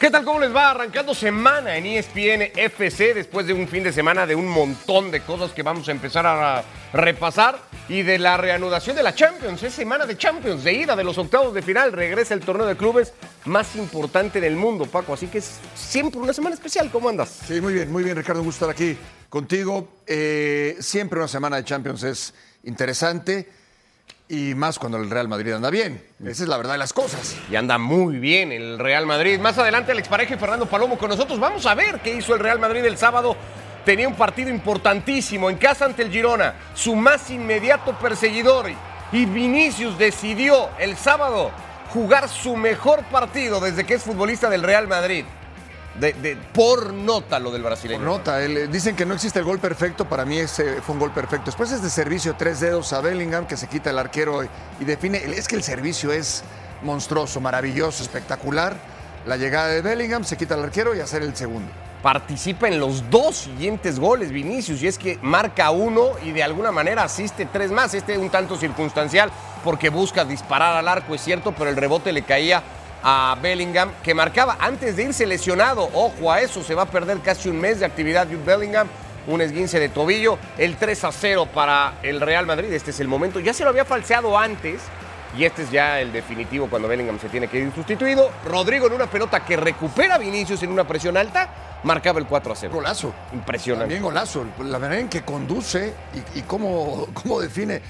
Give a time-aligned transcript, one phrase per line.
[0.00, 0.24] ¿Qué tal?
[0.24, 0.70] ¿Cómo les va?
[0.70, 5.20] Arrancando semana en ESPN FC después de un fin de semana de un montón de
[5.20, 9.62] cosas que vamos a empezar a repasar y de la reanudación de la Champions.
[9.62, 11.92] Es semana de Champions, de ida de los octavos de final.
[11.92, 13.12] Regresa el torneo de clubes
[13.44, 15.12] más importante del mundo, Paco.
[15.12, 16.90] Así que es siempre una semana especial.
[16.90, 17.38] ¿Cómo andas?
[17.46, 18.40] Sí, muy bien, muy bien, Ricardo.
[18.40, 18.96] Un gusto estar aquí
[19.28, 19.86] contigo.
[20.06, 23.59] Eh, siempre una semana de Champions es interesante
[24.30, 26.00] y más cuando el Real Madrid anda bien.
[26.24, 27.36] Esa es la verdad de las cosas.
[27.50, 29.40] Y anda muy bien el Real Madrid.
[29.40, 31.40] Más adelante, Alex Pareja y Fernando Palomo con nosotros.
[31.40, 33.36] Vamos a ver qué hizo el Real Madrid el sábado.
[33.84, 38.70] Tenía un partido importantísimo en casa ante el Girona, su más inmediato perseguidor.
[39.10, 41.50] Y Vinicius decidió el sábado
[41.92, 45.24] jugar su mejor partido desde que es futbolista del Real Madrid.
[45.98, 48.00] De, de- por nota lo del brasileño.
[48.00, 51.00] Por nota, eh, dicen que no existe el gol perfecto, para mí ese fue un
[51.00, 51.46] gol perfecto.
[51.46, 54.48] Después es de servicio, tres dedos a Bellingham, que se quita el arquero y,
[54.80, 55.18] y define.
[55.18, 56.44] Es que el servicio es
[56.82, 58.76] monstruoso, maravilloso, espectacular.
[59.26, 61.70] La llegada de Bellingham, se quita el arquero y hacer el segundo.
[62.02, 66.72] participa en los dos siguientes goles Vinicius y es que marca uno y de alguna
[66.72, 67.92] manera asiste tres más.
[67.92, 69.30] Este un tanto circunstancial
[69.62, 72.62] porque busca disparar al arco, es cierto, pero el rebote le caía
[73.02, 75.88] a Bellingham que marcaba antes de irse lesionado.
[75.92, 78.88] Ojo a eso, se va a perder casi un mes de actividad Jude Bellingham.
[79.26, 82.72] Un esguince de tobillo, el 3 a 0 para el Real Madrid.
[82.72, 83.38] Este es el momento.
[83.38, 84.80] Ya se lo había falseado antes,
[85.36, 88.30] y este es ya el definitivo cuando Bellingham se tiene que ir sustituido.
[88.46, 91.48] Rodrigo en una pelota que recupera a Vinicius en una presión alta,
[91.84, 92.72] marcaba el 4 a 0.
[92.74, 93.12] Golazo.
[93.32, 93.84] Impresionante.
[93.84, 94.44] También golazo.
[94.64, 95.92] La manera en que conduce
[96.34, 97.80] y, y cómo, cómo define.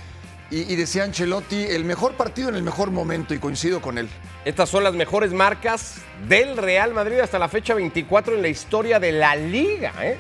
[0.53, 4.09] Y, decía Ancelotti, el mejor partido en el mejor momento, y coincido con él.
[4.45, 5.98] Estas son las mejores marcas
[6.29, 9.93] del Real Madrid hasta la fecha 24 en la historia de la liga.
[10.03, 10.19] ¿eh?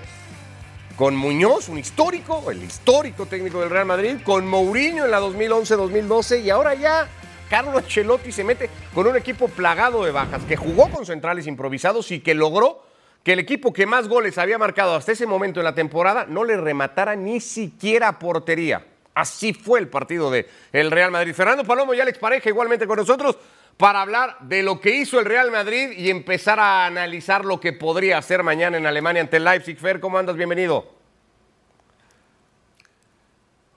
[0.94, 6.44] Con Muñoz, un histórico, el histórico técnico del Real Madrid, con Mourinho en la 2011-2012
[6.44, 7.08] y ahora ya
[7.48, 12.12] Carlo Ancelotti se mete con un equipo plagado de bajas, que jugó con centrales improvisados
[12.12, 12.84] y que logró
[13.24, 16.44] que el equipo que más goles había marcado hasta ese momento en la temporada no
[16.44, 18.86] le rematara ni siquiera portería.
[19.20, 21.34] Así fue el partido de el Real Madrid.
[21.34, 23.36] Fernando Palomo y Alex Pareja igualmente con nosotros
[23.76, 27.74] para hablar de lo que hizo el Real Madrid y empezar a analizar lo que
[27.74, 29.78] podría hacer mañana en Alemania ante el Leipzig.
[29.78, 30.36] Fer, ¿cómo andas?
[30.36, 30.90] Bienvenido.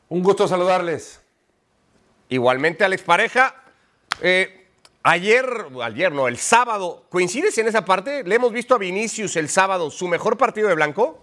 [0.08, 1.22] Un gusto saludarles.
[2.30, 3.56] Igualmente, Alex Pareja.
[4.22, 4.68] eh,
[5.04, 5.46] ayer,
[5.82, 8.24] ayer no, el sábado, ¿coincides en esa parte?
[8.24, 11.23] Le hemos visto a Vinicius el sábado, su mejor partido de blanco.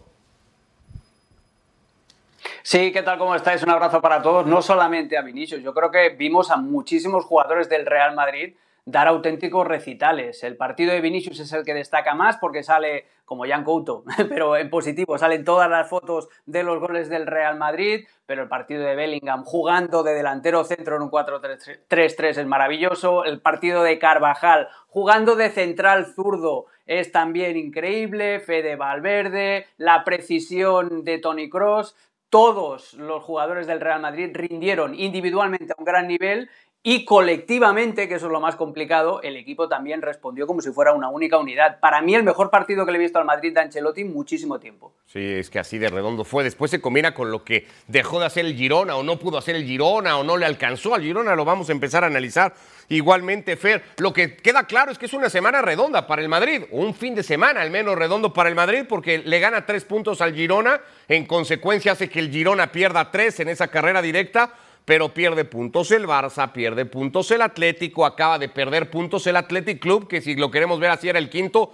[2.62, 3.19] Sí, ¿qué tal?
[3.19, 3.62] ¿Cómo estáis?
[3.62, 4.47] Un abrazo para todos.
[4.47, 8.54] No solamente a Vinicius, yo creo que vimos a muchísimos jugadores del Real Madrid
[8.84, 10.43] dar auténticos recitales.
[10.44, 14.56] El partido de Vinicius es el que destaca más porque sale como Jan Couto, pero
[14.56, 18.84] en positivo, salen todas las fotos de los goles del Real Madrid, pero el partido
[18.84, 24.69] de Bellingham jugando de delantero centro en un 4-3-3 es maravilloso, el partido de Carvajal
[24.88, 31.94] jugando de central zurdo es también increíble, Fede Valverde, la precisión de Tony Cross,
[32.31, 36.49] todos los jugadores del Real Madrid rindieron individualmente a un gran nivel
[36.83, 40.95] y colectivamente, que eso es lo más complicado, el equipo también respondió como si fuera
[40.95, 41.79] una única unidad.
[41.79, 44.95] Para mí el mejor partido que le he visto al Madrid de Ancelotti muchísimo tiempo.
[45.05, 46.43] Sí, es que así de redondo fue.
[46.43, 49.57] Después se combina con lo que dejó de hacer el Girona o no pudo hacer
[49.57, 51.37] el Girona o no le alcanzó al Girona.
[51.37, 52.55] Lo vamos a empezar a analizar.
[52.91, 56.65] Igualmente, Fer, lo que queda claro es que es una semana redonda para el Madrid.
[56.73, 60.21] Un fin de semana al menos redondo para el Madrid porque le gana tres puntos
[60.21, 60.81] al Girona.
[61.06, 64.53] En consecuencia hace que el Girona pierda tres en esa carrera directa.
[64.84, 69.78] Pero pierde puntos el Barça, pierde puntos el Atlético, acaba de perder puntos el Athletic
[69.81, 71.72] Club, que si lo queremos ver así era el quinto.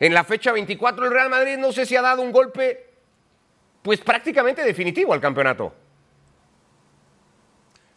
[0.00, 2.86] En la fecha 24 el Real Madrid no sé si ha dado un golpe
[3.82, 5.74] pues prácticamente definitivo al campeonato.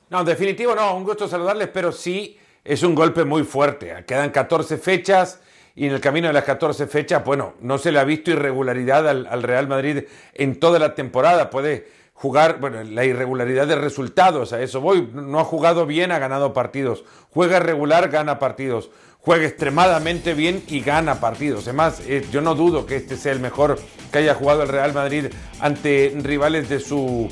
[0.10, 4.04] No, definitivo no, un gusto saludarles, pero sí es un golpe muy fuerte.
[4.06, 5.40] Quedan 14 fechas
[5.76, 9.08] y en el camino de las 14 fechas, bueno, no se le ha visto irregularidad
[9.08, 11.50] al, al Real Madrid en toda la temporada.
[11.50, 15.08] Puede jugar, bueno, la irregularidad de resultados, a eso voy.
[15.14, 17.06] No ha jugado bien, ha ganado partidos.
[17.32, 18.90] Juega regular, gana partidos.
[19.20, 21.64] Juega extremadamente bien y gana partidos.
[21.64, 23.80] Además, eh, yo no dudo que este sea el mejor
[24.12, 25.28] que haya jugado el Real Madrid
[25.60, 27.30] ante rivales de su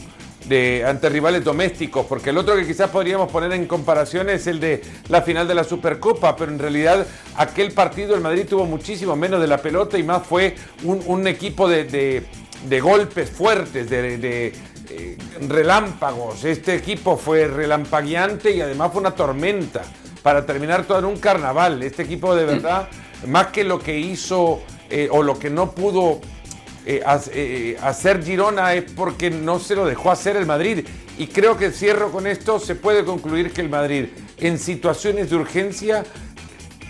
[0.48, 4.60] de, ante rivales domésticos, porque el otro que quizás podríamos poner en comparación es el
[4.60, 7.06] de la final de la Supercopa, pero en realidad
[7.36, 11.28] aquel partido el Madrid tuvo muchísimo menos de la pelota y más fue un, un
[11.28, 12.24] equipo de, de,
[12.68, 14.54] de, golpes fuertes, de, de
[14.90, 16.44] eh, relámpagos.
[16.44, 19.82] Este equipo fue relampagueante y además fue una tormenta
[20.22, 21.82] para terminar todo en un carnaval.
[21.84, 22.88] Este equipo de verdad,
[23.28, 26.22] más que lo que hizo eh, o lo que no pudo
[26.86, 27.02] eh,
[27.34, 30.86] eh, hacer Girona es porque no se lo dejó hacer el Madrid.
[31.18, 34.06] Y creo que cierro con esto, se puede concluir que el Madrid
[34.38, 36.04] en situaciones de urgencia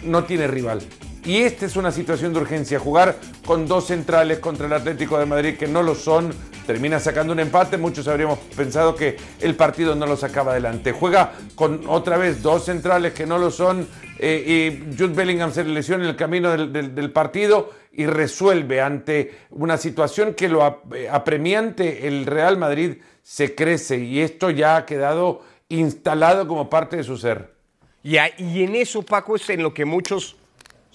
[0.04, 0.82] no tiene rival.
[1.26, 2.78] Y esta es una situación de urgencia.
[2.80, 6.32] Jugar con dos centrales contra el Atlético de Madrid que no lo son,
[6.68, 7.78] termina sacando un empate.
[7.78, 10.92] Muchos habríamos pensado que el partido no lo sacaba adelante.
[10.92, 13.88] Juega con otra vez dos centrales que no lo son.
[14.20, 19.78] Eh, y Jude Bellingham se lesiona en el camino del, partido y resuelve ante una
[19.78, 25.42] situación que lo eh, apremiante el Real Madrid se crece y esto ya ha quedado
[25.70, 27.56] instalado como parte de su ser.
[28.04, 30.38] Y, y en eso, Paco, es en lo que muchos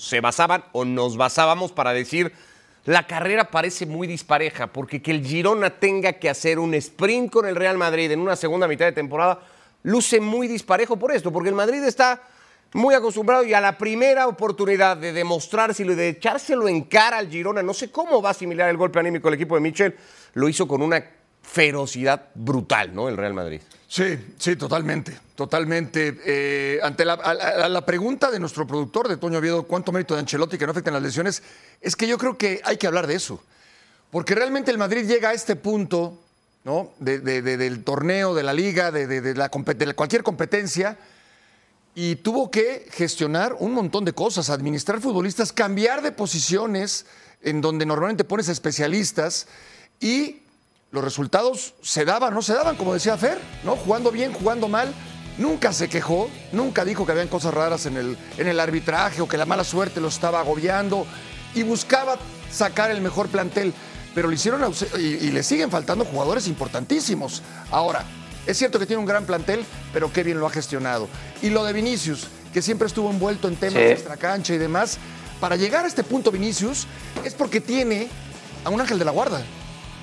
[0.00, 2.32] se basaban o nos basábamos para decir
[2.87, 7.47] la carrera parece muy dispareja, porque que el Girona tenga que hacer un sprint con
[7.47, 9.41] el Real Madrid en una segunda mitad de temporada,
[9.82, 12.23] luce muy disparejo por esto, porque el Madrid está
[12.73, 17.29] muy acostumbrado y a la primera oportunidad de demostrárselo y de echárselo en cara al
[17.29, 19.97] Girona, no sé cómo va a asimilar el golpe anímico el equipo de Michel,
[20.32, 21.05] lo hizo con una
[21.43, 23.06] ferocidad brutal, ¿no?
[23.11, 23.61] El Real Madrid.
[23.87, 26.20] Sí, sí, totalmente, totalmente.
[26.26, 30.66] Eh, ante la, pregunta de nuestro productor, de Toño Oviedo, ¿cuánto mérito de Ancelotti que
[30.66, 31.42] no afecten las lesiones?
[31.81, 33.42] Es que yo creo que hay que hablar de eso.
[34.10, 36.19] Porque realmente el Madrid llega a este punto,
[36.64, 36.92] ¿no?
[36.98, 40.98] del torneo, de la liga, de, cualquier competencia,
[41.94, 47.06] y tuvo que gestionar un montón de cosas, administrar futbolistas, cambiar de posiciones
[47.40, 49.46] en donde normalmente pones especialistas
[50.00, 50.42] y
[50.90, 53.76] los resultados se daban, no se daban, como decía Fer, ¿no?
[53.76, 54.92] Jugando bien, jugando mal.
[55.40, 59.26] Nunca se quejó, nunca dijo que habían cosas raras en el, en el arbitraje o
[59.26, 61.06] que la mala suerte lo estaba agobiando
[61.54, 62.19] y buscaba
[62.52, 63.72] sacar el mejor plantel,
[64.14, 64.60] pero le hicieron
[64.98, 67.42] y, y le siguen faltando jugadores importantísimos.
[67.70, 68.04] Ahora,
[68.46, 69.64] es cierto que tiene un gran plantel,
[69.94, 71.08] pero qué bien lo ha gestionado.
[71.40, 74.98] Y lo de Vinicius, que siempre estuvo envuelto en temas de extracancha y demás,
[75.40, 76.87] para llegar a este punto Vinicius
[77.25, 78.08] es porque tiene
[78.62, 79.42] a un ángel de la guarda.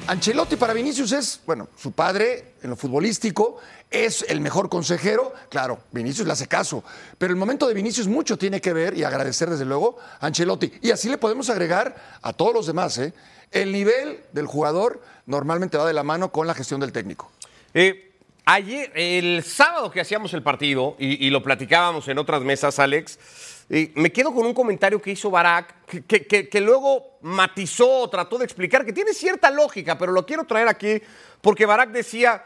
[0.07, 3.57] Ancelotti para Vinicius es, bueno, su padre en lo futbolístico,
[3.92, 5.33] es el mejor consejero.
[5.50, 6.81] Claro, Vinicius le hace caso,
[7.18, 10.71] pero el momento de Vinicius mucho tiene que ver y agradecer desde luego a Ancelotti.
[10.81, 12.98] Y así le podemos agregar a todos los demás.
[13.00, 13.13] ¿eh?
[13.51, 17.30] El nivel del jugador normalmente va de la mano con la gestión del técnico.
[17.74, 18.13] Eh,
[18.45, 23.19] ayer, el sábado que hacíamos el partido, y, y lo platicábamos en otras mesas, Alex,
[23.69, 25.75] me quedo con un comentario que hizo Barak,
[26.05, 31.01] que, luego matizó, trató de explicar, que tiene cierta lógica, pero lo quiero traer aquí
[31.41, 32.45] porque Barak decía,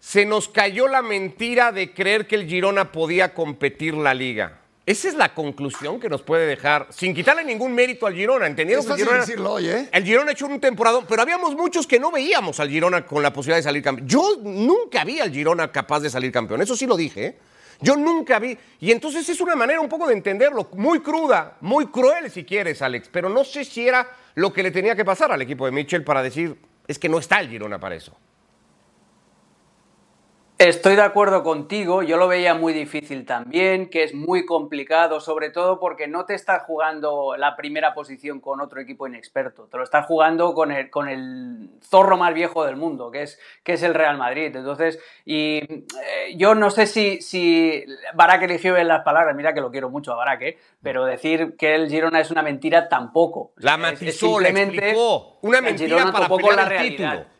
[0.00, 4.60] se nos cayó la mentira de creer que el Girona podía competir la liga.
[4.86, 8.86] Esa es la conclusión que nos puede dejar, sin quitarle ningún mérito al Girona, entendiendo
[8.86, 9.88] que el Girona, decirlo hoy, ¿eh?
[9.92, 13.20] el Girona ha hecho un temporadón, pero habíamos muchos que no veíamos al Girona con
[13.20, 14.08] la posibilidad de salir campeón.
[14.08, 17.38] Yo nunca vi al Girona capaz de salir campeón, eso sí lo dije, ¿eh?
[17.80, 18.56] Yo nunca vi.
[18.80, 22.82] Y entonces es una manera un poco de entenderlo, muy cruda, muy cruel si quieres,
[22.82, 23.08] Alex.
[23.10, 26.04] Pero no sé si era lo que le tenía que pasar al equipo de Mitchell
[26.04, 26.56] para decir,
[26.86, 28.16] es que no está el Girona para eso.
[30.58, 35.50] Estoy de acuerdo contigo, yo lo veía muy difícil también, que es muy complicado, sobre
[35.50, 39.84] todo porque no te estás jugando la primera posición con otro equipo inexperto, te lo
[39.84, 43.82] estás jugando con el, con el zorro más viejo del mundo, que es, que es
[43.82, 44.56] el Real Madrid.
[44.56, 49.60] Entonces, y eh, yo no sé si, si Barak eligió bien las palabras, mira que
[49.60, 50.58] lo quiero mucho a Barak, ¿eh?
[50.82, 53.52] pero decir que el Girona es una mentira tampoco.
[53.56, 55.38] La matizó, la explicó.
[55.42, 57.35] Una mentira para pelear la el título.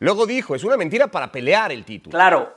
[0.00, 2.12] Luego dijo, es una mentira para pelear el título.
[2.12, 2.56] Claro.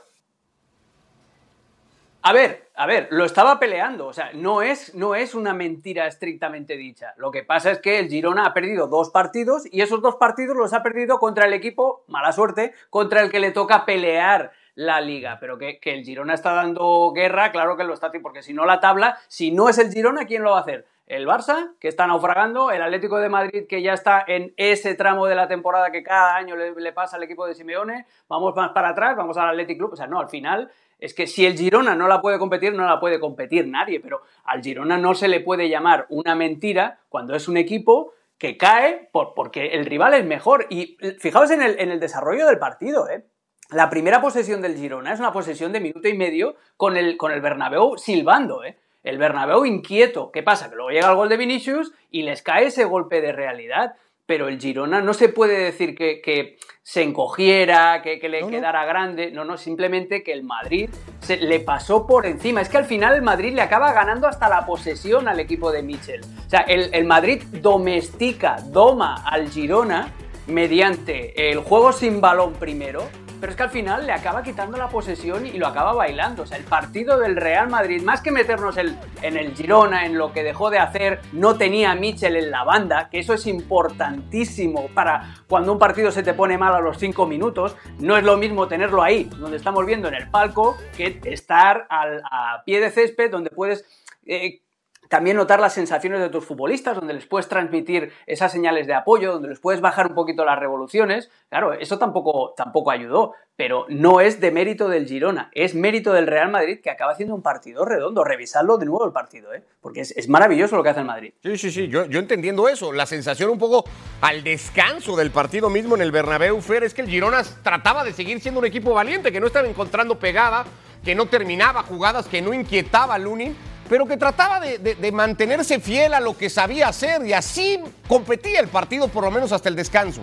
[2.24, 6.06] A ver, a ver, lo estaba peleando, o sea, no es, no es una mentira
[6.06, 7.14] estrictamente dicha.
[7.16, 10.56] Lo que pasa es que el Girona ha perdido dos partidos y esos dos partidos
[10.56, 15.00] los ha perdido contra el equipo, mala suerte, contra el que le toca pelear la
[15.00, 15.38] liga.
[15.40, 18.66] Pero que, que el Girona está dando guerra, claro que lo está porque si no
[18.66, 20.86] la tabla, si no es el Girona, ¿quién lo va a hacer?
[21.12, 25.26] El Barça, que está naufragando, el Atlético de Madrid, que ya está en ese tramo
[25.26, 28.88] de la temporada que cada año le, pasa al equipo de Simeone, vamos más para
[28.88, 31.94] atrás, vamos al Athletic Club, o sea, no, al final es que si el Girona
[31.94, 35.40] no la puede competir, no la puede competir nadie, pero al Girona no se le
[35.40, 40.24] puede llamar una mentira cuando es un equipo que cae por, porque el rival es
[40.24, 40.66] mejor.
[40.70, 43.26] Y fijaos en el, en el desarrollo del partido, ¿eh?
[43.70, 47.32] La primera posesión del Girona es una posesión de minuto y medio con el, con
[47.32, 48.78] el Bernabéu silbando, ¿eh?
[49.02, 50.30] El Bernabéu inquieto.
[50.30, 50.70] ¿Qué pasa?
[50.70, 53.94] Que luego llega el gol de Vinicius y les cae ese golpe de realidad.
[54.24, 59.32] Pero el Girona no se puede decir que, se encogiera, que, le quedara grande.
[59.32, 60.88] No, no, simplemente que el Madrid
[61.20, 62.60] se, le pasó por encima.
[62.60, 65.82] Es que al final el Madrid le acaba ganando hasta la posesión al equipo de
[65.82, 66.20] Michel.
[66.46, 70.12] O sea, el, el Madrid domestica, doma al Girona
[70.46, 73.08] mediante el juego sin balón primero
[73.42, 76.44] pero es que al final le acaba quitando la posesión y lo acaba bailando.
[76.44, 80.32] O sea, el partido del Real Madrid, más que meternos en el Girona, en lo
[80.32, 84.86] que dejó de hacer, no tenía a Mitchell en la banda, que eso es importantísimo
[84.94, 87.74] para cuando un partido se te pone mal a los 5 minutos.
[87.98, 92.22] No es lo mismo tenerlo ahí, donde estamos viendo en el palco, que estar al,
[92.30, 93.84] a pie de césped, donde puedes...
[94.24, 94.62] Eh,
[95.12, 99.32] también notar las sensaciones de tus futbolistas, donde les puedes transmitir esas señales de apoyo,
[99.32, 101.28] donde les puedes bajar un poquito las revoluciones.
[101.50, 106.26] Claro, eso tampoco, tampoco ayudó, pero no es de mérito del Girona, es mérito del
[106.26, 108.24] Real Madrid que acaba haciendo un partido redondo.
[108.24, 109.62] Revisadlo de nuevo el partido, ¿eh?
[109.82, 111.34] porque es, maravilloso lo que hace el Madrid.
[111.42, 112.90] Sí, sí, sí, yo, yo entendiendo eso.
[112.90, 113.84] La sensación un poco
[114.22, 118.14] al descanso del partido mismo en el Bernabéu, Fer, es que el Girona trataba de
[118.14, 120.64] seguir siendo un equipo valiente, que no estaba encontrando pegada,
[121.04, 123.54] que no terminaba jugadas, que no inquietaba a Lunin
[123.92, 128.68] pero que trataba de, mantenerse fiel a lo que sabía hacer y así competía el
[128.68, 130.22] partido por lo menos hasta el descanso.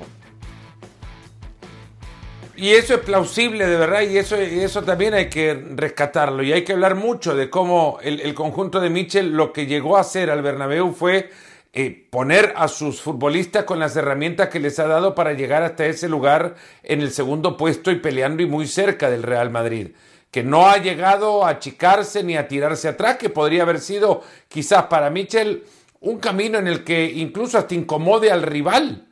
[2.55, 6.63] Y eso es plausible de verdad y eso, eso también hay que rescatarlo y hay
[6.63, 10.41] que hablar mucho de cómo el, conjunto de Mitchell lo que llegó a hacer al
[10.41, 11.29] Bernabéu fue
[11.71, 15.85] eh, poner a sus futbolistas con las herramientas que les ha dado para llegar hasta
[15.85, 19.89] ese lugar en el segundo puesto y peleando y muy cerca del Real Madrid
[20.31, 24.83] que no ha llegado a achicarse ni a tirarse atrás, que podría haber sido quizás
[24.85, 25.63] para Mitchell
[26.01, 29.07] un camino en el que incluso hasta incomode al rival,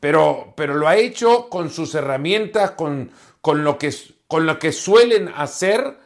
[0.00, 3.92] pero, pero lo ha hecho con sus herramientas, con, con, lo que,
[4.26, 5.98] con lo que suelen hacer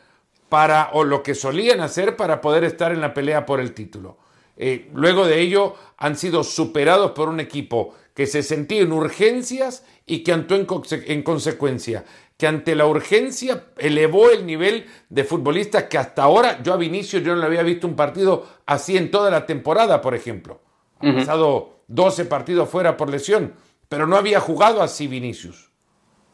[0.48, 4.18] para, o lo que solían hacer para poder estar en la pelea por el título.
[4.56, 9.84] Eh, luego de ello han sido superados por un equipo que se sentía en urgencias
[10.06, 12.04] y que actuó en, en consecuencia
[12.36, 17.22] que ante la urgencia elevó el nivel de futbolistas que hasta ahora yo a Vinicius
[17.22, 20.60] yo no le había visto un partido así en toda la temporada, por ejemplo.
[21.00, 23.54] Ha pasado 12 partidos fuera por lesión,
[23.88, 25.70] pero no había jugado así Vinicius.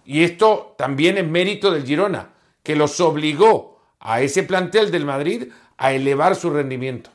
[0.04, 2.30] Y esto también es mérito del Girona,
[2.62, 7.10] que los obligó a ese plantel del Madrid a elevar su rendimiento.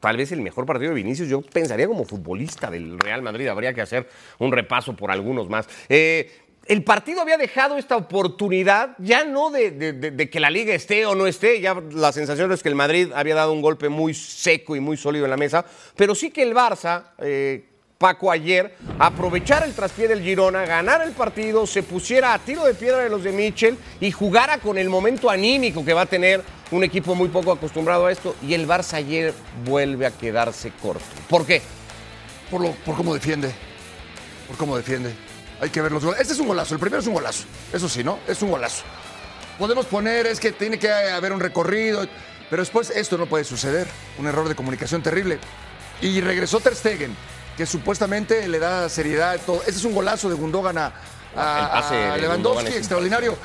[0.00, 3.74] tal, vez el mejor partido de Vinicius, yo pensaría como futbolista del Real Madrid, habría
[3.74, 5.68] que hacer un repaso por algunos más.
[5.88, 11.14] Eh, el partido había dejado esta oportunidad, ya no de, que la liga esté o
[11.14, 14.74] no esté, ya la sensación es que el Madrid había dado un golpe muy seco
[14.74, 17.68] y muy sólido en la mesa, pero sí que el Barça, eh,
[17.98, 22.74] Paco ayer, aprovechara el traspié del Girona, ganara el partido, se pusiera a tiro de
[22.74, 26.42] piedra de los de Mitchell y jugara con el momento anímico que va a tener
[26.70, 29.32] un equipo muy poco acostumbrado a esto, y el Barça ayer
[29.64, 31.04] vuelve a quedarse corto.
[31.28, 31.62] ¿Por qué?
[32.50, 33.50] Por, lo, por cómo defiende,
[34.46, 35.25] por cómo defiende
[35.60, 36.20] hay que ver los goles.
[36.20, 37.44] Este es un golazo, el primero es un golazo.
[37.72, 38.18] Eso sí, ¿no?
[38.26, 38.84] Es un golazo.
[39.58, 42.06] Podemos poner, es que tiene que haber un recorrido,
[42.50, 43.88] pero después esto no puede suceder.
[44.18, 45.38] Un error de comunicación terrible.
[46.02, 47.16] Y regresó Ter Stegen,
[47.56, 49.60] que supuestamente le da seriedad a todo.
[49.60, 53.36] Este es un golazo de Gundogan a, Lewandowski, extraordinario.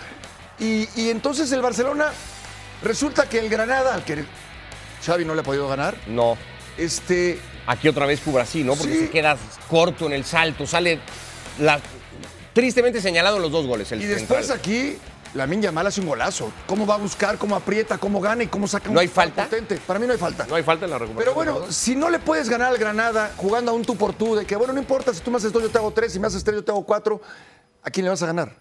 [0.59, 2.11] Y, y, entonces el Barcelona,
[2.83, 4.25] resulta que el Granada, al que
[5.05, 5.95] Xavi no le ha podido ganar.
[6.07, 6.37] No.
[6.77, 7.39] Este.
[7.67, 8.75] Aquí otra vez así, ¿no?
[8.75, 9.37] Porque se queda
[9.69, 10.99] corto en el salto, sale
[11.59, 11.79] la,
[12.53, 13.91] tristemente señalado en los dos goles.
[13.91, 14.97] y después aquí,
[15.33, 16.51] la Minya Mal hace un golazo.
[16.67, 19.45] ¿Cómo va a buscar, cómo aprieta, cómo gana y cómo saca un ¿No hay falta?
[19.45, 19.77] potente?
[19.77, 20.45] Para mí no hay falta.
[20.45, 21.35] No hay falta en la recuperación.
[21.35, 24.35] Pero bueno, si no le puedes ganar al Granada jugando a un tú por tú,
[24.35, 26.19] de que bueno, no importa si tú me haces dos, yo te hago tres, si
[26.19, 27.21] me haces tres, yo te hago cuatro,
[27.81, 28.55] ¿a quién le vas a ganar?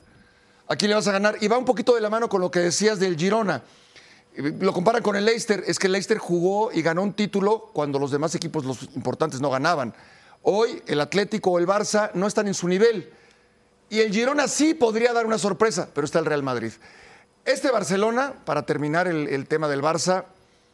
[0.69, 1.37] ¿A quién le vas a ganar?
[1.41, 3.63] Y va un poquito de la mano con lo que decías del Girona.
[4.37, 7.99] Lo comparan con el Leicester, es que el Leicester jugó y ganó un título cuando
[7.99, 9.93] los demás equipos, los importantes, no ganaban.
[10.43, 13.13] Hoy el Atlético o el Barça no están en su nivel.
[13.91, 16.73] Y el Girona sí podría dar una sorpresa, pero está el Real Madrid.
[17.45, 20.25] Este Barcelona, para terminar el, tema del Barça,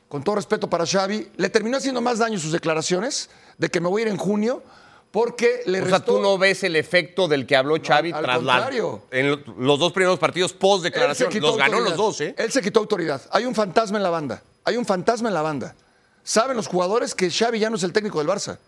[0.08, 3.88] con todo respeto para Xavi, le terminó haciendo más daño sus declaraciones de que me
[3.88, 4.62] voy a ir en junio
[5.10, 8.68] porque le O sea, tú no ves el efecto del que habló Xavi tras la,
[9.10, 11.30] en los dos primeros partidos post declaración.
[11.40, 12.34] Los ganó los dos, ¿eh?
[12.36, 13.22] Él se quitó autoridad.
[13.30, 14.42] Hay un fantasma en la banda.
[14.64, 15.74] Hay un fantasma en la banda.
[16.22, 18.58] Saben los jugadores que Xavi ya no es el técnico del Barça.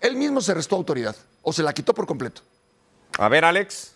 [0.00, 2.42] Él mismo se restó autoridad o se la quitó por completo.
[3.16, 3.93] A ver, Alex.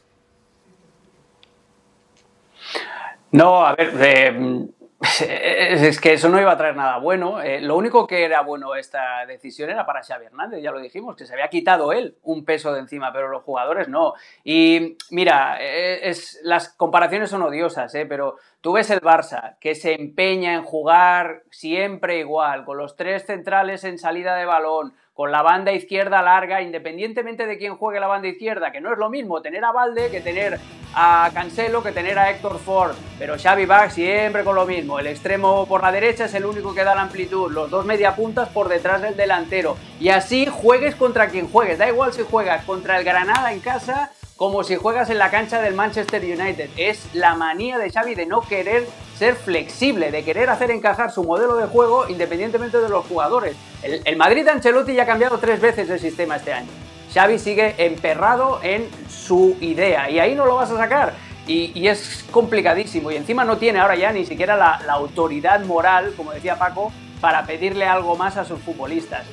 [3.32, 4.68] No, a ver, eh,
[5.88, 7.40] es que eso no iba a traer nada bueno.
[7.40, 11.14] Eh, lo único que era bueno esta decisión era para Xavi Hernández, ya lo dijimos,
[11.14, 14.14] que se había quitado él un peso de encima, pero los jugadores no.
[14.44, 19.94] Y mira, eh, es, las comparaciones son odiosas, pero tú ves el Barça que se
[19.94, 25.42] empeña en jugar siempre igual, con los tres centrales en salida de balón, con la
[25.42, 29.42] banda izquierda larga, independientemente de quién juegue la banda izquierda, que no es lo mismo
[29.42, 30.60] tener a Valde que tener
[30.94, 35.08] a Cancelo, que tener a Héctor Ford, pero Xavi va siempre con lo mismo, el
[35.08, 38.68] extremo por la derecha es el único que da la amplitud, los dos mediapuntas por
[38.68, 43.02] detrás del delantero, y así juegues contra quien juegues, da igual si juegas contra el
[43.02, 46.71] Granada en casa como si juegas en la cancha del Manchester United.
[46.76, 48.87] Es la manía de Xavi de no querer
[49.18, 53.57] ser flexible, de querer hacer encajar su modelo de juego independientemente de los jugadores.
[53.83, 56.68] El, Madrid de Ancelotti ya ha cambiado tres veces el sistema este año.
[57.12, 61.14] Xavi sigue emperrado en su idea y ahí no lo vas a sacar.
[61.49, 63.11] Y, es complicadísimo.
[63.11, 67.45] Y encima no tiene ahora ya ni siquiera la, autoridad moral, como decía Paco, para
[67.45, 69.25] pedirle algo más a sus futbolistas.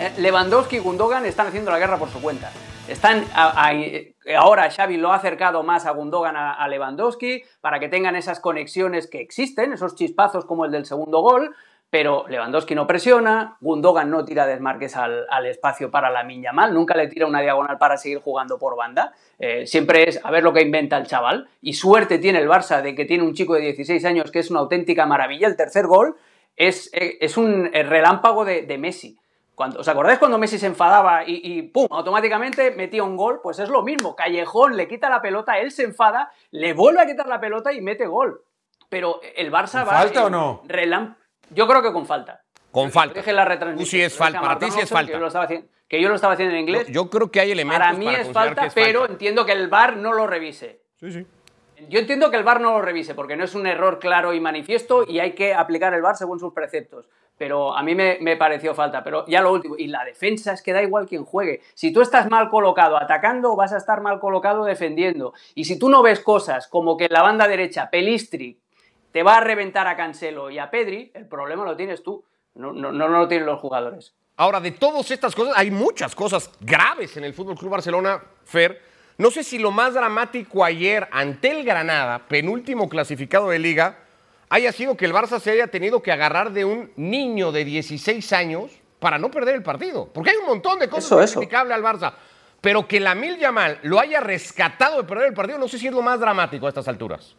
[0.00, 2.50] Eh, Lewandowski y Gundogan están haciendo la guerra por su cuenta.
[2.88, 3.26] Están
[4.36, 9.06] ahora Xavi lo ha acercado más a Gundogan a, Lewandowski para que tengan esas conexiones
[9.06, 11.54] que existen, esos chispazos como el del segundo gol,
[11.90, 16.94] pero Lewandowski no presiona, Gundogan no tira desmarques al, espacio para la miña mal, nunca
[16.94, 19.14] le tira una diagonal para seguir jugando por banda.
[19.38, 21.48] Eh, siempre es a ver lo que inventa el chaval.
[21.62, 24.50] Y suerte tiene el Barça de que tiene un chico de 16 años que es
[24.50, 25.48] una auténtica maravilla.
[25.48, 26.16] El tercer gol
[26.56, 29.18] es, eh, es un relámpago de Messi.
[29.58, 31.86] ¿Os acordáis cuando Messi se enfadaba y, ¡pum!
[31.90, 33.40] automáticamente metía un gol?
[33.42, 34.14] Pues es lo mismo.
[34.14, 37.80] Callejón le quita la pelota, él se enfada, le vuelve a quitar la pelota y
[37.80, 38.42] mete gol.
[38.88, 39.98] Pero el Barça va.
[39.98, 40.62] ¿Falta o no?
[41.50, 42.42] Yo creo que con falta.
[42.70, 43.14] Con falta.
[43.14, 43.88] Deje la retransmisión.
[43.88, 44.40] Sí, es falta.
[44.40, 45.08] Para ti sí es falta.
[45.08, 46.86] Que yo, lo estaba haciendo, que yo lo estaba haciendo en inglés.
[46.88, 47.78] yo creo que hay elementos.
[47.78, 50.82] Para mí es falta, pero entiendo que el VAR no lo revise.
[51.00, 51.26] Sí, sí.
[51.88, 54.40] Yo entiendo que el VAR no lo revise porque no es un error claro y
[54.40, 57.08] manifiesto y hay que aplicar el VAR según sus preceptos.
[57.38, 59.02] Pero a mí me, pareció falta.
[59.02, 61.62] Pero ya lo último, y la defensa es que da igual quien juegue.
[61.74, 65.32] Si tú estás mal colocado atacando, vas a estar mal colocado defendiendo.
[65.54, 68.58] Y si tú no ves cosas como que la banda derecha Pelistri
[69.12, 72.24] te va a reventar a Cancelo y a Pedri, el problema lo tienes tú,
[72.56, 74.14] no, no, no lo tienen los jugadores.
[74.36, 78.88] Ahora, de todas estas cosas, hay muchas cosas graves en el Fútbol Club Barcelona, Fer
[79.18, 83.98] no sé si lo más dramático ayer ante el Granada, penúltimo clasificado de liga,
[84.48, 88.32] haya sido que el Barça se haya tenido que agarrar de un niño de 16
[88.32, 90.08] años para no perder el partido.
[90.12, 92.14] Porque hay un montón de cosas criticables al Barça.
[92.60, 95.86] Pero que la Mil Yamal lo haya rescatado de perder el partido, no sé si
[95.86, 97.36] es lo más dramático a estas alturas.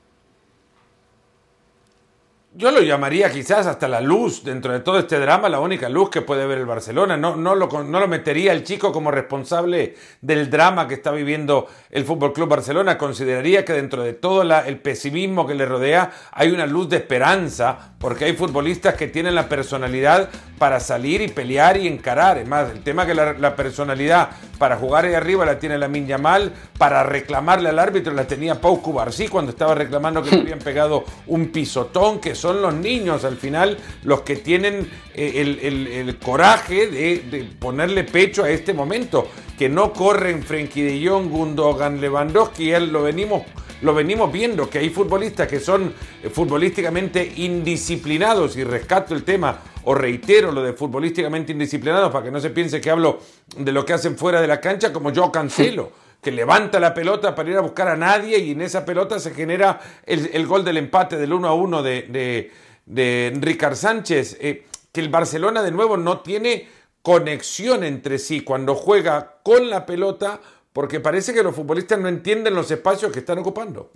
[2.60, 6.10] Yo lo llamaría quizás hasta la luz dentro de todo este drama, la única luz
[6.10, 7.16] que puede ver el Barcelona.
[7.16, 11.68] No, no, lo, no lo metería el chico como responsable del drama que está viviendo
[11.90, 12.98] el Fútbol Club Barcelona.
[12.98, 17.94] Consideraría que dentro de todo el pesimismo que le rodea hay una luz de esperanza,
[17.98, 22.40] porque hay futbolistas que tienen la personalidad para salir y pelear y encarar.
[22.40, 26.52] Es más, el tema que la, personalidad para jugar ahí arriba la tiene la Yamal,
[26.78, 31.06] para reclamarle al árbitro la tenía Pau Cubarsí cuando estaba reclamando que le habían pegado
[31.28, 38.04] un pisotón, que los niños al final los que tienen eh, el, coraje de, ponerle
[38.04, 43.44] pecho a este momento, que no corren Frenkie de Jong, Gundogan, Lewandowski, él lo venimos
[43.82, 49.58] lo venimos viendo, que hay futbolistas que son eh, futbolísticamente indisciplinados, y rescato el tema,
[49.86, 53.22] o reitero lo de futbolísticamente indisciplinados, para que no se piense que hablo
[53.58, 57.34] de lo que hacen fuera de la cancha, como yo cancelo que levanta la pelota
[57.34, 60.78] para ir a buscar a nadie y en esa pelota se genera el, gol del
[60.78, 62.52] empate del 1 a 1 de,
[62.86, 64.38] de, Ricard Sánchez.
[64.42, 66.68] Eh, que el Barcelona de nuevo no tiene
[67.02, 70.42] conexión entre sí cuando juega con la pelota
[70.74, 73.92] porque parece que los futbolistas no entienden los espacios que están ocupando.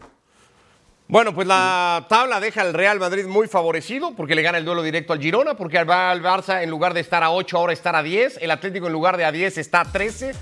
[1.07, 4.81] Bueno, pues la tabla deja al Real Madrid muy favorecido porque le gana el duelo
[4.81, 8.01] directo al Girona, porque al Barça en lugar de estar a 8 ahora estar a
[8.01, 10.33] 10, el Atlético en lugar de a 10 está a 13.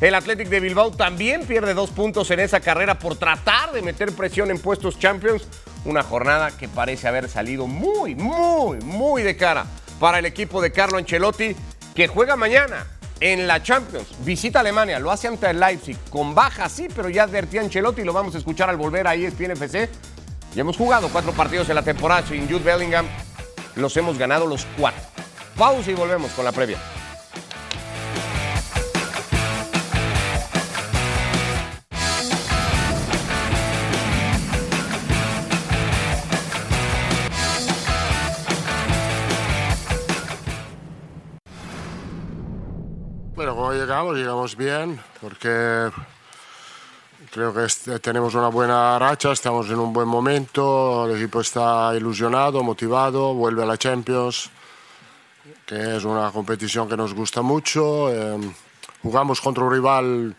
[0.00, 4.12] El Athletic de Bilbao también pierde dos puntos en esa carrera por tratar de meter
[4.12, 5.48] presión en puestos Champions.
[5.84, 9.66] Una jornada que parece haber salido muy, muy, muy de cara
[9.98, 11.56] para el equipo de Carlo Ancelotti,
[11.96, 12.86] que juega mañana
[13.18, 14.06] en la Champions.
[14.24, 15.96] Visita Alemania, lo hace ante el Leipzig.
[16.10, 19.50] Con baja, sí, pero ya advertía Ancelotti, lo vamos a escuchar al volver a ESPN
[19.52, 19.88] FC.
[20.54, 23.06] Ya hemos jugado cuatro partidos en la temporada sin Jude Bellingham.
[23.74, 25.02] Los hemos ganado los cuatro.
[25.56, 26.78] Pausa y volvemos con la previa.
[43.72, 45.90] Llegamos, llegamos bien, porque
[47.30, 52.62] creo que tenemos una buena racha, estamos en un buen momento, el equipo está ilusionado,
[52.62, 54.50] motivado, vuelve a la Champions,
[55.66, 58.10] que es una competición que nos gusta mucho.
[58.10, 58.52] Em,
[59.02, 60.36] jugamos contra un rival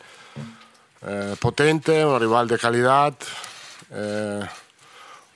[1.02, 3.14] eh, potente, un rival de calidad,
[3.92, 4.42] eh,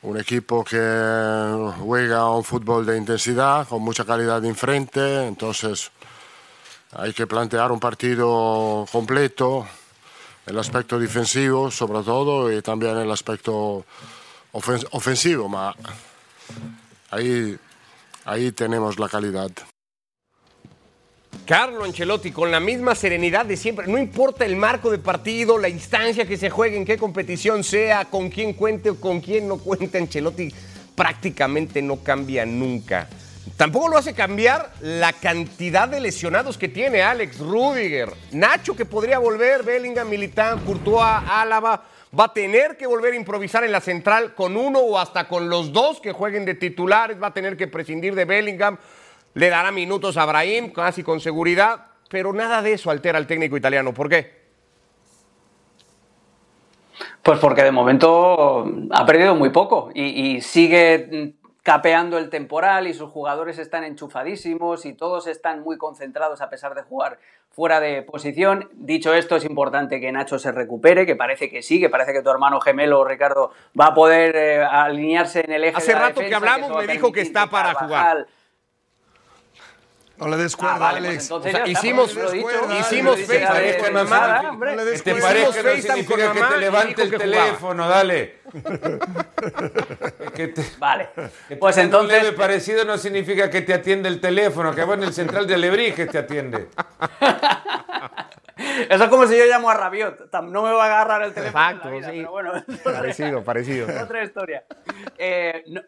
[0.02, 5.92] un equipo que juega un fútbol de intensidad, con mucha calidad enfrente, entonces
[6.96, 9.68] hay que plantear un partido completo,
[10.46, 13.86] el aspecto defensivo sobre todo y también el aspecto
[14.52, 15.74] ofensivo, pero
[17.10, 17.58] ahí,
[18.26, 19.50] ahí tenemos la calidad.
[21.46, 25.68] Carlo Ancelotti con la misma serenidad de siempre, no importa el marco de partido, la
[25.68, 29.58] instancia que se juegue, en qué competición sea, con quién cuente o con quién no
[29.58, 30.54] cuente, Ancelotti
[30.96, 33.10] prácticamente no cambia nunca.
[33.58, 38.10] Tampoco lo hace cambiar la cantidad de lesionados que tiene Alex Rudiger.
[38.32, 41.84] Nacho que podría volver, Bellingham, Militán, Courtois, Álava.
[42.18, 45.50] Va a tener que volver a improvisar en la central con uno o hasta con
[45.50, 47.22] los dos que jueguen de titulares.
[47.22, 48.78] Va a tener que prescindir de Bellingham.
[49.34, 53.58] le dará minutos a Brahim, casi con seguridad, pero nada de eso altera al técnico
[53.58, 53.94] italiano.
[53.94, 54.44] ¿Por qué?
[57.22, 60.04] Pues porque de momento ha perdido muy poco y,
[60.36, 66.42] y sigue capeando el temporal y sus jugadores están enchufadísimos y todos están muy concentrados
[66.42, 67.18] a pesar de jugar
[67.50, 68.70] fuera de posición.
[68.74, 72.22] Dicho esto, es importante que Nacho se recupere, que parece que sí, que parece que
[72.22, 76.00] tu hermano gemelo Ricardo va a poder eh, alinearse en el eje Hace de la
[76.00, 78.28] rato defensa, que hablamos me dijo que está para jugar.
[80.16, 81.24] No le des Ah, cuerda, vale, pues Alex.
[81.24, 82.50] entonces O sea, hicimos- pues dicho,
[82.80, 84.42] hicimos FaceTime con mamá.
[84.58, 85.28] No le des ¿Te cuerda.
[85.28, 87.90] parece no significa que mamá te levante el teléfono?
[87.90, 88.38] Dale.
[90.36, 91.10] que te, Vale,
[91.48, 94.84] que pues tenga un entonces leve parecido no significa que te atiende el teléfono, que
[94.86, 96.70] va en el central de Alebrijes te atiende.
[98.90, 100.32] Eso es como si yo llamo a Rabiot.
[100.44, 101.60] No me va a agarrar el teléfono.
[101.60, 102.18] en la Exacto, vida, sí.
[102.20, 102.52] pero bueno,
[102.84, 103.88] Parecido, parecido.
[104.04, 104.64] otra historia.
[105.18, 105.82] Eh, no,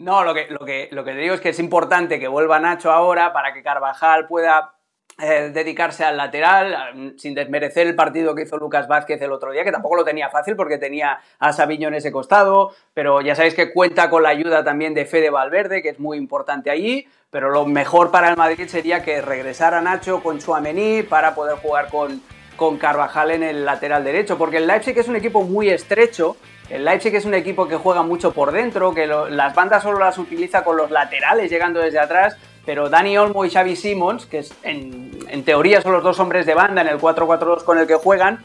[0.00, 2.58] no, lo, que, lo, que, lo que te digo es que es importante que vuelva
[2.58, 4.74] Nacho ahora para que Carvajal pueda
[5.22, 9.64] eh, dedicarse al lateral, sin desmerecer el partido que hizo Lucas Vázquez el otro día,
[9.64, 13.54] que tampoco lo tenía fácil porque tenía a Sabiño en ese costado, pero ya sabéis
[13.54, 17.50] que cuenta con la ayuda también de Fede Valverde, que es muy importante allí, pero
[17.50, 22.22] lo mejor para el Madrid sería que regresara Nacho con Chouameni para poder jugar con,
[22.56, 26.38] con Carvajal en el lateral derecho, porque el Leipzig es un equipo muy estrecho,
[26.70, 30.18] el Leipzig es un equipo que juega mucho por dentro, que las bandas solo las
[30.18, 34.54] utiliza con los laterales llegando desde atrás, pero Dani Olmo y Xavi Simons, que es,
[34.62, 37.96] en, en teoría son los dos hombres de banda en el 4-4-2 con el que
[37.96, 38.40] juegan,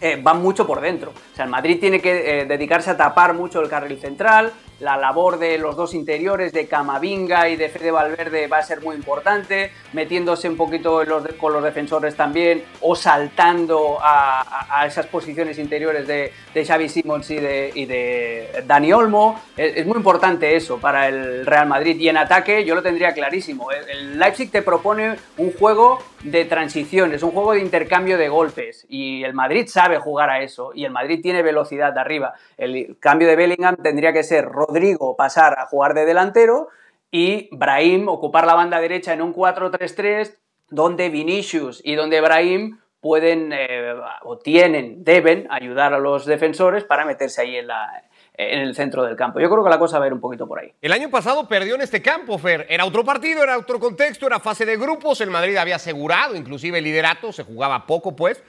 [0.00, 1.10] eh, van mucho por dentro.
[1.10, 4.96] O sea, el Madrid tiene que eh, dedicarse a tapar mucho el carril central, la
[4.96, 8.94] labor de los dos interiores, de Camavinga y de Fede Valverde, va a ser muy
[8.96, 11.02] importante, metiéndose un poquito
[11.38, 17.30] con los defensores también, o saltando a, a- esas posiciones interiores de, de Xavi Simons
[17.30, 19.40] y de, Dani Olmo.
[19.56, 21.96] Es, muy importante eso para el Real Madrid.
[21.98, 23.70] Y en ataque yo lo tendría clarísimo.
[23.70, 25.98] El Leipzig te propone un juego
[26.30, 28.86] de transiciones, un juego de intercambio de golpes.
[28.88, 30.72] Y el Madrid sabe jugar a eso.
[30.74, 32.34] Y el Madrid tiene velocidad de arriba.
[32.56, 36.68] El cambio de Bellingham tendría que ser Rodrigo pasar a jugar de delantero
[37.10, 40.36] y Brahim ocupar la banda derecha en un 4-3-3
[40.68, 47.04] donde Vinicius y donde Brahim pueden eh, o tienen, deben ayudar a los defensores para
[47.04, 48.02] meterse ahí en, la,
[48.38, 49.40] en el centro del campo.
[49.40, 50.72] Yo creo que la cosa va a ir un poquito por ahí.
[50.80, 52.66] El año pasado perdió en este campo, Fer.
[52.68, 55.20] Era otro partido, era otro contexto, era fase de grupos.
[55.20, 58.42] El Madrid había asegurado inclusive el liderato, se jugaba poco, pues.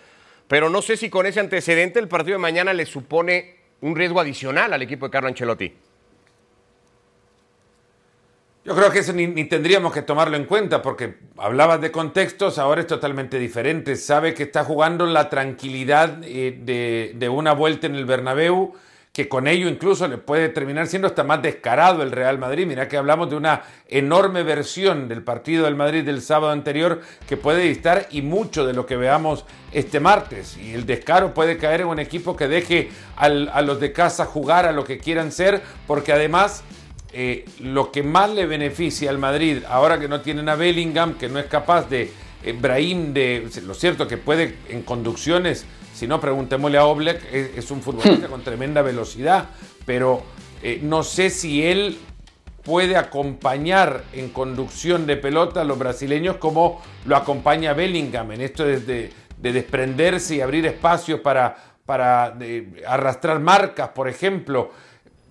[0.47, 4.19] Pero no sé si con ese antecedente el partido de mañana le supone un riesgo
[4.19, 5.73] adicional al equipo de Carlo Ancelotti.
[8.67, 12.59] Yo creo que eso ni, ni tendríamos que tomarlo en cuenta porque hablabas de contextos,
[12.59, 13.95] ahora es totalmente diferente.
[13.95, 18.73] Sabe que está jugando en la tranquilidad eh, de, de una vuelta en el Bernabéu,
[19.17, 22.67] que con ello incluso le puede terminar siendo hasta más descarado el Real Madrid.
[22.67, 27.35] Mira que hablamos de una enorme versión del partido del Madrid del sábado anterior que
[27.35, 30.55] puede distar y mucho de lo que veamos este martes.
[30.57, 33.27] Y el descaro puede caer en un equipo que deje a
[33.63, 36.63] los de casa jugar a lo que quieran ser, porque además
[37.11, 41.27] eh, lo que más le beneficia al Madrid, ahora que no tienen a Bellingham, que
[41.27, 42.11] no es capaz de,
[42.43, 45.65] eh, Brahim, de, lo cierto que puede en conducciones,
[45.97, 49.45] si no preguntémosle a Oblak, es, es un futbolista con tremenda velocidad,
[49.85, 50.21] pero
[50.61, 51.97] eh, no sé si él
[52.63, 58.63] puede acompañar en conducción de pelota a los brasileños como lo acompaña Bellingham, en esto
[58.63, 61.55] de, de- de desprenderse y abrir espacios para,
[61.85, 64.71] para de, arrastrar marcas, por ejemplo.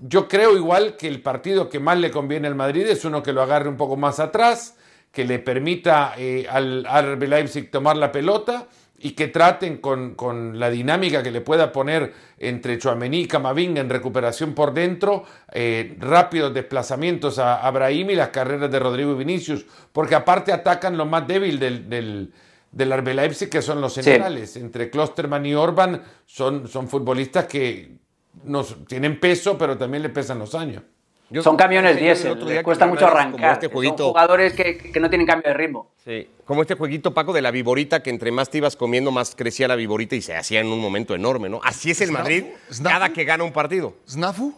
[0.01, 3.33] Yo creo igual que el partido que más le conviene al Madrid es uno que
[3.33, 4.77] lo agarre un poco más atrás,
[5.11, 10.59] que le permita eh, al RB Leipzig tomar la pelota y que traten con, con
[10.59, 15.97] la dinámica que le pueda poner entre Chouameni y Camavinga en recuperación por dentro, eh,
[15.99, 20.97] rápidos desplazamientos a, a Brahim y las carreras de Rodrigo y Vinicius, porque aparte atacan
[20.97, 22.33] lo más débil del, del,
[22.73, 24.57] del Leipzig, que son los centrales.
[24.57, 27.97] Entre Klosterman y Orban son, son futbolistas que
[28.45, 30.83] nos, tienen peso, pero también le pesan los años.
[31.29, 33.55] Yo- Son camiones el diésel, les cuesta mucho arrancar.
[33.55, 35.91] Este Son jugadores que, que no tienen cambio de ritmo.
[36.05, 39.35] Sí, como este jueguito, Paco, de la viborita, que entre más te ibas comiendo, más
[39.35, 41.61] crecía la viborita y se hacía en un momento enorme, ¿no?
[41.65, 42.95] Así es el Madrid ¿Snafu?
[42.95, 43.95] cada que gana un partido.
[44.09, 44.55] ¿Snafu?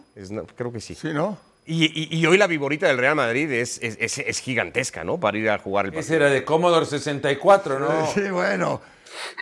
[0.55, 0.93] Creo que sí.
[0.93, 1.37] Sí, ¿no?
[1.65, 5.19] Y, y- y hoy la viborita del Real Madrid es, es- es- es gigantesca, ¿no?
[5.19, 6.17] Para ir a jugar el Ese partido.
[6.17, 7.87] era de Commodore 64, ¿no?
[8.13, 8.81] Sí, bueno.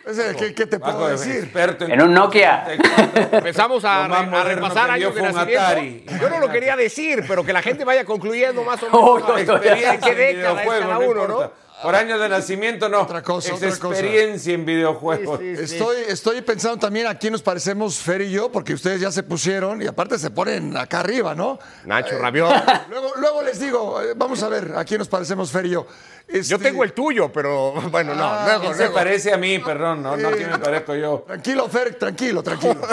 [0.06, 1.36] Ese, ¿Qué, qué te puedo decir?
[1.44, 2.66] experto En un Nokia.
[2.78, 3.38] 54.
[3.38, 5.62] Empezamos a, a repasar que años de nacimiento.
[5.62, 6.06] Atari.
[6.22, 9.30] Yo no lo quería decir, pero que la gente vaya concluyendo más o Oh, menos.
[9.30, 11.68] no, no, experiencia, Experiencia ¿Qué en década es cada no uno, no?
[11.84, 13.02] Por año de nacimiento no.
[13.04, 14.00] Otra cosa, es otra cosa.
[14.00, 15.40] experiencia en videojuegos.
[15.40, 15.76] Sí, sí, sí.
[15.76, 19.22] Estoy, estoy pensando también a quién nos parecemos Fer y yo, porque ustedes ya se
[19.22, 21.60] pusieron y aparte se ponen acá arriba, ¿no?
[21.86, 22.52] Nacho Rabiot.
[22.90, 25.86] Luego, luego les digo, eh, vamos a ver a quién nos parecemos Fer y yo.
[26.30, 28.26] Yo Este, tengo el tuyo, pero bueno, no.
[28.26, 29.60] Ah, luego, ¿Quién se parece a mí?
[29.60, 31.24] Perdón, no, no, ¿quién me parezco yo?
[31.26, 32.76] Tranquilo, Fer, tranquilo, tranquilo.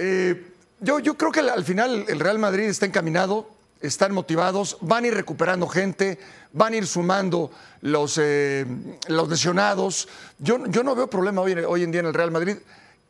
[0.00, 5.02] Eh, yo, yo creo que al final el Real Madrid está encaminado, están motivados, van
[5.02, 6.20] a ir recuperando gente,
[6.52, 8.64] van a ir sumando los, eh,
[9.08, 10.08] los lesionados.
[10.38, 12.58] Yo, yo no veo problema hoy, en- hoy en día en el Real Madrid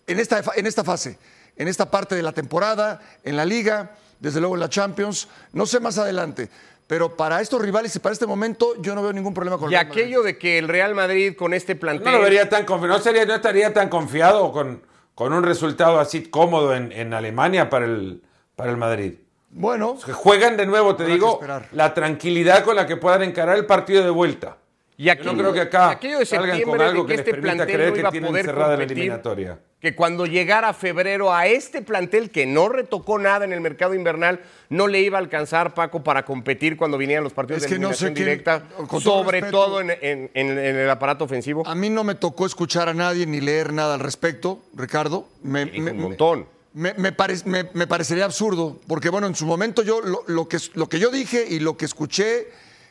[0.07, 1.19] en esta, en esta fase,
[1.57, 5.67] en esta parte de la temporada, en la liga, desde luego en la Champions, no
[5.67, 6.49] sé más adelante.
[6.89, 9.73] Pero para estos rivales y para este momento, yo no veo ningún problema con el
[9.73, 10.03] Y Real Madrid.
[10.03, 12.07] aquello de que el Real Madrid con este plantel.
[12.07, 14.83] No lo vería tan confiado, no, sería, no estaría tan confiado con,
[15.15, 18.23] con un resultado así cómodo en, en Alemania para el,
[18.57, 19.15] para el Madrid.
[19.51, 21.69] Bueno, Que juegan de nuevo, te Habrá que digo, esperar.
[21.73, 24.57] la tranquilidad con la que puedan encarar el partido de vuelta.
[25.01, 27.13] Y Yo aquello, no creo que acá aquello de salgan septiembre con algo de que
[27.13, 28.99] que les este permita plantel creer no que iba a tienen poder cerrada la competir,
[28.99, 29.59] eliminatoria.
[29.81, 34.41] que cuando llegara febrero a este plantel que no retocó nada en el mercado invernal,
[34.71, 37.81] no le iba a alcanzar, Paco, para competir cuando vinieran los partidos Es de que
[37.81, 38.63] no sé eliminación directa,
[39.01, 41.65] sobre respeto- todo en, en- en- en el aparato ofensivo.
[41.65, 45.29] A mí no me tocó escuchar a nadie ni leer nada al respecto, Ricardo.
[45.45, 46.49] Me, Dijo me- un montón.
[46.75, 50.49] me- me pare- me- me parecería absurdo, porque bueno, en su momento yo lo, lo
[50.49, 52.49] que, lo que yo dije y lo que escuché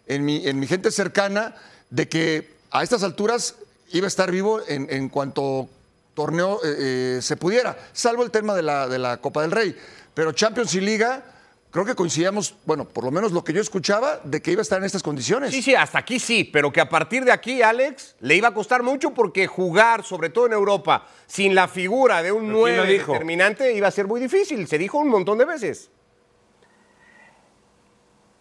[0.08, 1.54] en mi, en mi gente cercana,
[1.90, 3.56] de que a estas alturas
[3.92, 5.70] iba a estar vivo en, en cuanto
[6.14, 9.76] torneo eh, eh, se pudiera, salvo el tema de la, de la Copa del Rey.
[10.16, 11.24] Pero Champions y Liga,
[11.70, 14.64] creo que coincidíamos, bueno, por lo menos lo que yo escuchaba, de que iba a
[14.64, 15.52] estar en estas condiciones.
[15.52, 18.54] Sí, sí, hasta aquí sí, pero que a partir de aquí, Alex, le iba a
[18.54, 22.78] costar mucho porque jugar, sobre todo en Europa, sin la figura de un ¿Pero quién
[22.78, 23.12] lo 9 dijo?
[23.14, 24.68] determinante iba a ser muy difícil.
[24.68, 25.92] Se dijo un montón de veces.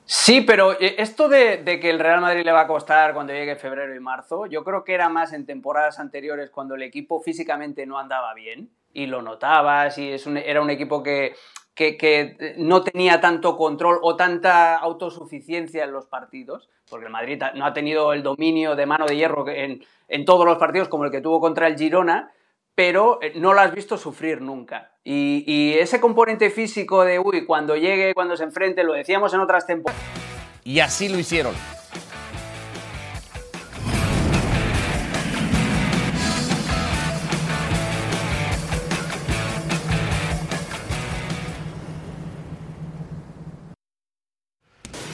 [0.09, 3.57] Sí, pero eh, esto de, que el Real Madrid le va a costar cuando llegue
[3.57, 7.87] febrero y marzo, yo creo que era más en temporadas anteriores cuando el equipo físicamente
[7.87, 10.15] no andaba bien y lo notabas y
[10.45, 11.35] era un equipo que,
[11.75, 17.67] que no tenía tanto control o tanta autosuficiencia en los partidos, porque el Madrid no
[17.67, 21.11] ha tenido el dominio de mano de hierro en, en todos los partidos como el
[21.11, 22.31] que tuvo contra el Girona,
[22.77, 24.93] pero eh, no lo has visto sufrir nunca.
[25.09, 29.39] Y, y ese componente físico de, uy, cuando llegue, cuando se enfrente, lo decíamos en
[29.41, 30.03] otras temporadas.
[30.65, 31.55] Y así lo hicieron.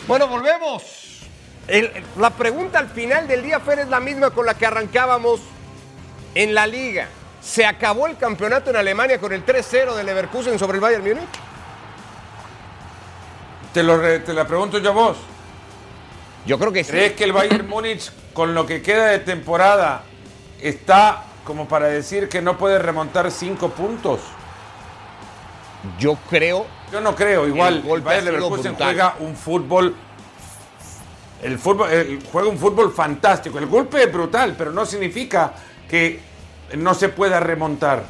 [0.06, 1.20] Bueno, volvemos.
[1.68, 5.40] El- la pregunta al final del día, Fer, es la misma con la que arrancábamos
[6.34, 7.08] en la liga.
[7.42, 11.28] ¿Se acabó el campeonato en Alemania con el 3-0 del Leverkusen sobre el Bayern Múnich?
[13.74, 15.16] Te, lo re- te la pregunto yo a vos.
[16.46, 16.90] Yo creo que sí.
[16.92, 20.02] ¿Crees que el Bayern Múnich, con lo que queda de temporada,
[20.60, 24.20] está como para decir que no puede remontar cinco puntos?
[25.98, 27.46] Yo creo Yo no creo.
[27.48, 28.86] Igual, El Bayern Leverkusen brutal.
[28.94, 29.96] juega un fútbol.
[31.42, 33.58] El fútbol el- juega un fútbol fantástico.
[33.58, 35.52] El golpe es brutal, pero no significa
[35.88, 36.20] que
[36.76, 38.04] no se pueda remontar.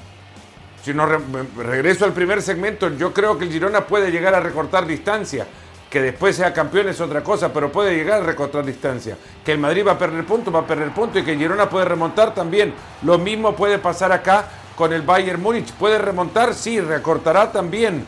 [0.85, 1.21] Si no re-
[1.57, 5.47] regreso al primer segmento, yo creo que el Girona puede llegar a recortar distancia.
[5.88, 9.17] Que después sea campeón es otra cosa, pero puede llegar a recortar distancia.
[9.45, 11.69] Que el Madrid va a perder puntos, va a perder puntos y que el Girona
[11.69, 12.73] puede remontar también.
[13.03, 15.71] Lo mismo puede pasar acá con el Bayern Múnich.
[15.75, 16.55] ¿Puede remontar?
[16.55, 18.05] Sí, recortará también.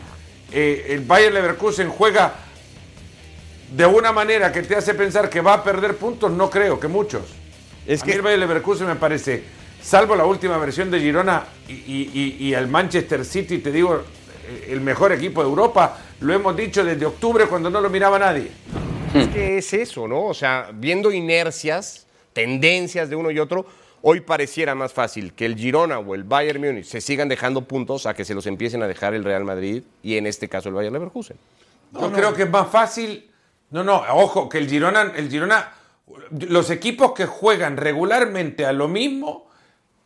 [0.50, 2.32] Eh, el Bayern Leverkusen juega
[3.70, 6.88] de una manera que te hace pensar que va a perder puntos, no creo que
[6.88, 7.22] muchos.
[7.86, 9.44] Es a mí que- el Bayern Leverkusen me parece,
[9.84, 14.02] salvo la última versión de Girona y, y- y- y el Manchester City, te digo,
[14.48, 18.18] eh, el mejor equipo de Europa, lo hemos dicho desde octubre cuando no lo miraba
[18.18, 18.50] nadie.
[19.14, 20.24] Es que es eso, ¿no?
[20.24, 23.66] O sea, viendo inercias, tendencias de uno y otro,
[24.02, 28.06] hoy pareciera más fácil que el Girona o el Bayern Múnich se sigan dejando puntos
[28.06, 30.74] a que se los empiecen a dejar el Real Madrid y en este caso el
[30.74, 31.36] Bayern Leverkusen.
[31.92, 33.30] Yo creo que es más fácil.
[33.70, 35.72] No, no, ojo, que el Girona, el Girona,
[36.48, 39.46] los equipos que juegan regularmente a lo mismo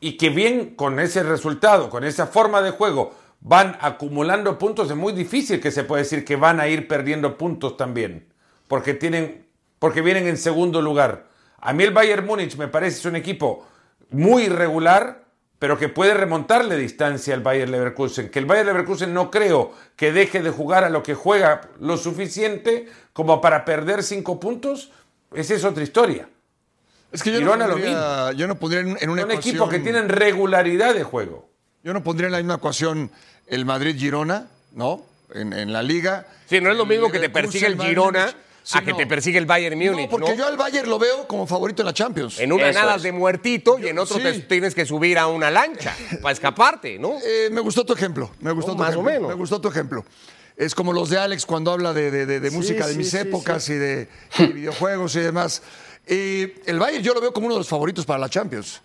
[0.01, 4.97] y que bien con ese resultado, con esa forma de juego, van acumulando puntos, es
[4.97, 8.33] muy difícil que se pueda decir que van a ir perdiendo puntos también,
[8.67, 9.47] porque tienen,
[9.79, 11.27] porque vienen en segundo lugar.
[11.61, 13.67] A mí el Bayern Múnich me parece es un equipo
[14.11, 15.25] muy irregular,
[15.59, 18.31] pero que puede remontarle distancia al Bayern Leverkusen.
[18.31, 21.97] Que el Bayern Leverkusen no creo que deje de jugar a lo que juega lo
[21.97, 24.93] suficiente como para perder cinco puntos,
[25.35, 26.29] esa es otra historia.
[27.13, 29.55] Es que yo Girona no lo pondría, yo no pondría en, en una Son ecuación...
[29.55, 31.49] equipos que tienen regularidad de juego.
[31.83, 33.11] Yo no pondría en la misma ecuación
[33.47, 35.05] el Madrid-Girona, ¿no?
[35.35, 36.27] En, en la liga.
[36.49, 38.35] Sí, no es lo El mismo que te persigue el Girona.
[38.63, 40.35] Sí, a que te persigue el Bayern Múnich, No, porque ¿no?
[40.37, 42.39] yo al Bayern lo veo como favorito en la Champions.
[42.39, 43.03] En una es.
[43.03, 44.23] de muertito y en otro sí.
[44.23, 47.15] te tienes que subir a una lancha para escaparte, ¿no?
[47.25, 48.31] Eh, me gustó tu ejemplo.
[48.41, 49.29] Me gustó tu más o ejemplo, menos.
[49.31, 50.05] Me gustó tu ejemplo.
[50.55, 53.11] Es como los de Alex cuando habla de, de- de- de música de sí, mis
[53.11, 55.63] sí, épocas y de, y de videojuegos y demás.
[56.09, 58.81] Eh, el Bayern yo lo veo como uno de los favoritos para la Champions.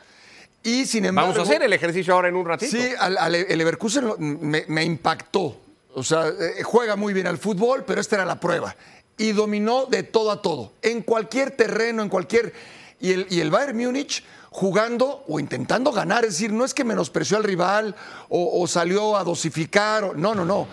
[0.61, 1.31] Y sin embargo.
[1.31, 2.71] Vamos a hacer el ejercicio ahora en un ratito.
[2.75, 5.59] Sí, al, al- el Leverkusen me, me impactó.
[5.95, 8.75] O sea, eh, juega muy bien al fútbol, pero esta era la prueba.
[9.17, 10.73] Y dominó de todo a todo.
[10.81, 12.53] En cualquier terreno, en cualquier.
[12.99, 16.23] Y el, y el Bayern Múnich jugando o intentando ganar.
[16.25, 17.95] Es decir, no es que menospreció al rival
[18.29, 20.03] o, o salió a dosificar.
[20.03, 20.67] o- no, no, no.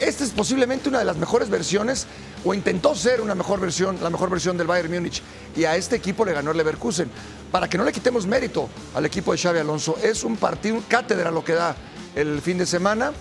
[0.00, 2.06] Esta es posiblemente una de las mejores versiones,
[2.44, 5.22] o intentó ser una mejor versión, la mejor versión del Bayern Múnich.
[5.56, 7.08] Y a este equipo le ganó el Leverkusen.
[7.50, 10.82] Para que no le quitemos mérito al equipo de Xavi Alonso, es un partido, un
[10.82, 11.76] cátedra lo que da
[12.14, 13.12] el fin de semana.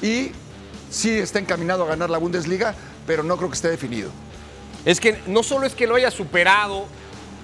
[0.00, 0.32] Y
[0.90, 2.74] sí está encaminado a ganar la Bundesliga,
[3.06, 4.10] pero no creo que esté definido.
[4.84, 6.86] Es que no solo es que lo haya superado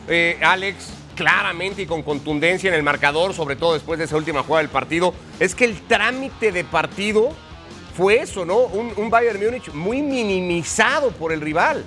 [0.09, 4.43] eh, Alex claramente y con contundencia en el marcador, sobre todo después de esa última
[4.43, 7.31] jugada del partido, es que el trámite de partido
[7.99, 8.59] fue eso, ¿no?
[8.59, 11.85] Un, Bayern Múnich muy minimizado por el rival.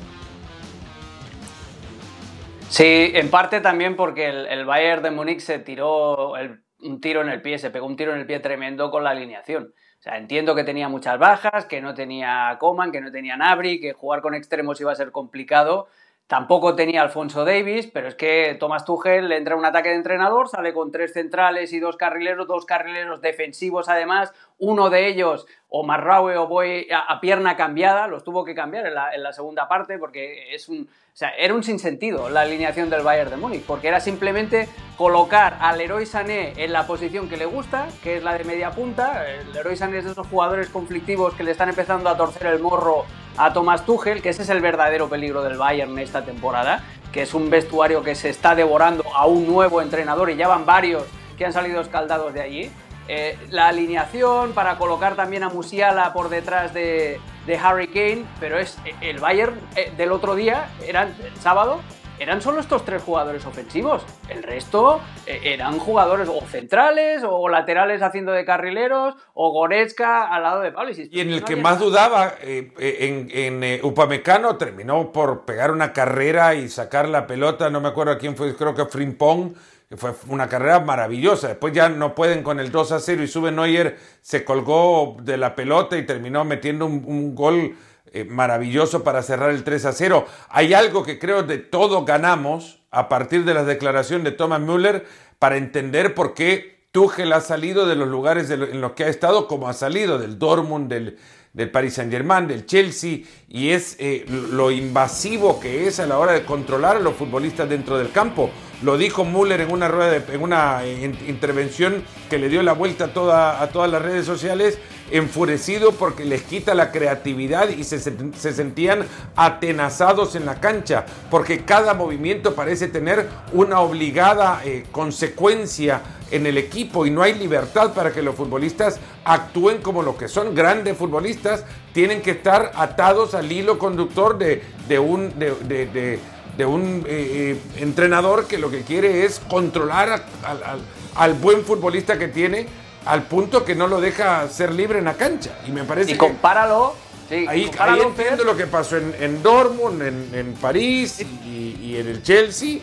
[2.68, 6.34] Sí, en parte también porque el, Bayern de Múnich se tiró
[6.82, 9.12] un tiro en el pie, se pegó un tiro en el pie tremendo con la
[9.12, 9.74] alineación.
[9.74, 13.80] O sea, entiendo que tenía muchas bajas, que no tenía Coman, que no tenía Nabri,
[13.80, 15.88] que jugar con extremos iba a ser complicado.
[16.32, 20.48] Tampoco tenía Alfonso Davis, pero es que Thomas Tuchel le entra un ataque de entrenador,
[20.48, 25.84] sale con tres centrales y dos carrileros, dos carrileros defensivos además, uno de ellos, o
[25.84, 30.56] Marraue o Boy, a, pierna cambiada, los tuvo que cambiar en la, segunda parte porque
[30.56, 34.70] es o sea, era un sinsentido la alineación del Bayern de Múnich, porque era simplemente
[34.98, 38.72] colocar al Leroy Sané en la posición que le gusta, que es la de media
[38.72, 39.30] punta.
[39.30, 42.60] El Leroy Sané es de esos jugadores conflictivos que le están empezando a torcer el
[42.60, 43.04] morro
[43.38, 47.34] a Thomas Tuchel, que ese es el verdadero peligro del Bayern esta temporada, que es
[47.34, 51.04] un vestuario que se está devorando a un nuevo entrenador y ya van varios
[51.38, 52.72] que han salido escaldados de allí.
[53.08, 58.60] Eh, la alineación para colocar también a Musiala por detrás de, de Harry Kane, pero
[58.60, 61.82] es eh, el Bayern eh, del otro día, eran el sábado,
[62.22, 64.04] eran solo estos tres jugadores ofensivos.
[64.30, 70.44] El resto eh, eran jugadores o centrales o laterales haciendo de carrileros o Goretzka al
[70.44, 70.92] lado de Pablo.
[70.96, 75.72] Y en el que más dudaba, eh, eh, en, en eh, Upamecano, terminó por pegar
[75.72, 79.56] una carrera y sacar la pelota, no me acuerdo a quién fue, creo que Frimpong,
[79.98, 81.48] fue una carrera maravillosa.
[81.48, 85.38] Después ya no pueden con el 2 a 0 y sube Neuer, se colgó de
[85.38, 87.76] la pelota y terminó metiendo un, un gol
[88.12, 90.26] eh, maravilloso para cerrar el 3 a 0.
[90.50, 95.06] Hay algo que creo de todo ganamos a partir de la declaración de Thomas Müller
[95.40, 99.06] para entender por qué Tuchel ha salido de los lugares de lo- en los que
[99.06, 101.18] ha estado, como ha salido del Dortmund, del,
[101.54, 106.18] del Paris Saint Germain, del Chelsea, y es eh, lo invasivo que es a la
[106.18, 108.50] hora de controlar a los futbolistas dentro del campo.
[108.82, 112.64] Lo dijo Müller en una, rueda de- en una eh, in- intervención que le dio
[112.64, 114.80] la vuelta a, toda- a todas las redes sociales,
[115.12, 121.64] enfurecido porque les quita la creatividad y se, se sentían atenazados en la cancha, porque
[121.66, 127.94] cada movimiento parece tener una obligada eh, consecuencia en el equipo y no hay libertad
[127.94, 130.56] para que los futbolistas actúen como lo que son.
[130.56, 136.20] Grandes futbolistas, tienen que estar atados al hilo conductor de, de un, de-
[136.58, 140.82] de- un eh, eh, entrenador que lo que quiere es controlar a- al, al-
[141.16, 142.68] al buen futbolista que tiene
[143.06, 145.58] al punto que no lo deja ser libre en la cancha.
[145.68, 146.94] Y me parece Y que compáralo.
[147.28, 151.78] sí, ahí, compáralo, ahí entiendo lo que pasó en, en Dortmund, en, en París y,
[151.82, 152.80] y en el Chelsea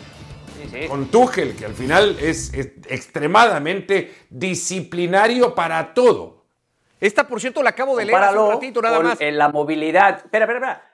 [0.61, 0.87] Sí, sí.
[0.89, 6.43] con Tuchel, que al final es, es extremadamente disciplinario para todo.
[6.99, 9.21] Esta, por cierto, la acabo de leer hace un ratito nada con, más.
[9.21, 10.17] eh, la movilidad.
[10.17, 10.88] Espera, espera, espera.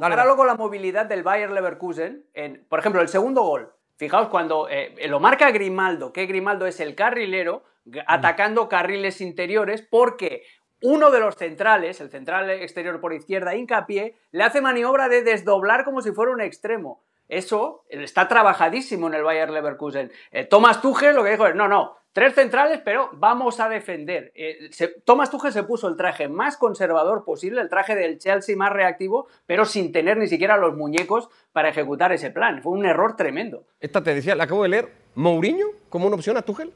[0.00, 2.24] Compáralo con la movilidad del Bayer Leverkusen.
[2.34, 3.72] En, por ejemplo, el segundo gol.
[3.96, 9.82] Fijaos, cuando eh, lo marca Grimaldo, que Grimaldo es el carrilero, g- atacando carriles interiores,
[9.82, 10.42] porque
[10.82, 15.84] uno de los centrales, el central exterior por izquierda, hincapié, le hace maniobra de desdoblar
[15.84, 17.02] como si fuera un extremo.
[17.28, 20.12] Eso está trabajadísimo en el Bayer Leverkusen.
[20.30, 24.32] Eh, Thomas Tuchel lo que dijo es, no, no, tres centrales, pero vamos a defender.
[24.34, 28.56] Eh, se- Thomas Tuchel se puso el traje más conservador posible, el traje del Chelsea
[28.56, 32.60] más reactivo, pero sin tener ni siquiera los muñecos para ejecutar ese plan.
[32.60, 33.62] Fue un error tremendo.
[33.78, 34.92] Esta te decía, la acabo de leer.
[35.14, 36.72] ¿Mourinho como una opción a Tuchel?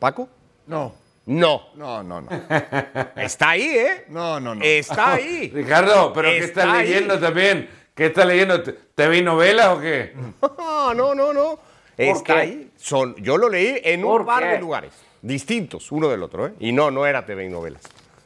[0.00, 0.28] ¿Paco?
[0.66, 0.92] No,
[1.26, 1.62] No.
[1.76, 2.28] no, no, no.
[3.16, 4.04] Está ahí, ¿eh?
[4.08, 4.64] No, no, no.
[4.64, 5.50] Está ahí.
[5.54, 6.86] Ricardo, pero Está estás ahí.
[6.88, 8.60] leyendo también ¿Qué está leyendo?
[8.62, 10.12] ¿TV novelas o qué?
[10.58, 11.58] No, no, no, no.
[11.96, 12.40] Está qué?
[12.40, 12.70] ahí.
[12.76, 14.48] Son, yo lo leí en un ¿Por par qué?
[14.50, 14.92] de lugares,
[15.22, 16.52] distintos, uno del otro, ¿eh?
[16.60, 17.82] Y no, no era TV y novelas.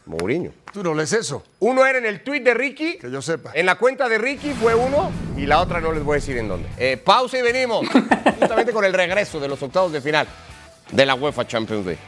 [0.06, 0.52] Mourinho.
[0.72, 2.96] Tú no lees eso, Uno era en el tweet de Ricky.
[2.96, 3.50] que yo sepa.
[3.54, 6.38] En la cuenta de Ricky fue uno y la otra no les voy a decir
[6.38, 6.66] en dónde.
[6.78, 7.86] Eh, pausa y venimos.
[8.40, 10.26] Justamente con el regreso de los octavos de final
[10.90, 12.00] de la UEFA Champions League.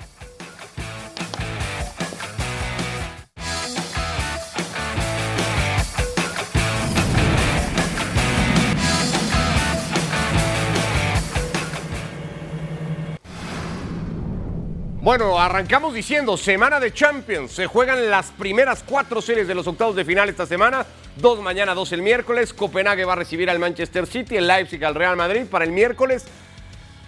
[15.03, 17.53] Bueno, arrancamos diciendo, semana de Champions.
[17.53, 20.85] Se juegan las primeras cuatro series de los octavos de final esta semana.
[21.17, 22.53] Dos mañana, dos el miércoles.
[22.53, 25.47] Copenhague va a recibir al Manchester City, el Leipzig al Real Madrid.
[25.51, 26.27] Para el miércoles,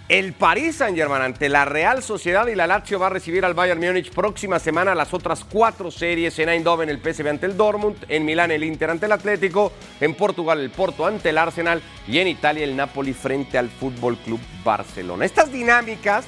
[0.09, 3.79] el Paris Saint-Germain ante la Real Sociedad y la Lazio va a recibir al Bayern
[3.79, 6.39] Múnich próxima semana las otras cuatro series.
[6.39, 9.71] En Eindhoven el PSV ante el Dortmund, en Milán el Inter ante el Atlético,
[10.01, 14.17] en Portugal el Porto ante el Arsenal y en Italia el Napoli frente al Fútbol
[14.17, 15.25] Club Barcelona.
[15.25, 16.25] Estas dinámicas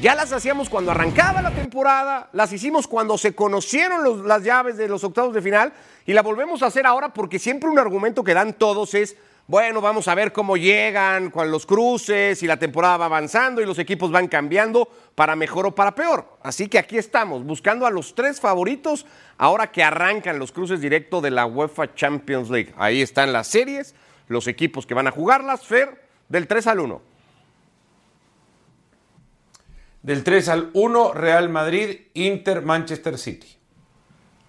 [0.00, 4.88] ya las hacíamos cuando arrancaba la temporada, las hicimos cuando se conocieron las llaves de
[4.88, 5.72] los octavos de final
[6.04, 9.16] y la volvemos a hacer ahora porque siempre un argumento que dan todos es,
[9.46, 13.64] bueno, vamos a ver cómo llegan con los cruces y la temporada va avanzando y
[13.64, 16.36] los equipos van cambiando para mejor o para peor.
[16.42, 19.06] Así que aquí estamos, buscando a los tres favoritos
[19.38, 22.74] ahora que arrancan los cruces directo de la UEFA Champions League.
[22.76, 23.94] Ahí están las series,
[24.28, 27.15] los equipos que van a jugarlas, Fer, del 3 al 1.
[30.06, 33.56] Del 3 al 1, Real Madrid, Inter, Manchester City.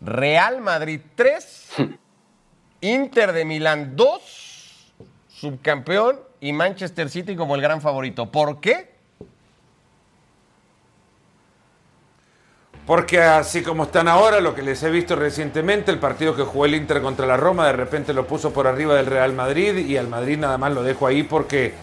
[0.02, 1.70] Real Madrid 3,
[2.82, 4.94] Inter de Milán 2,
[5.30, 8.32] subcampeón y Manchester City como el gran favorito.
[8.32, 8.92] ¿Por qué?
[12.86, 16.66] Porque así como están ahora, lo que les he visto recientemente, el partido que jugó
[16.66, 19.98] el Inter contra la Roma, de repente lo puso por arriba del Real Madrid y
[19.98, 21.74] al Madrid nada más lo dejo ahí porque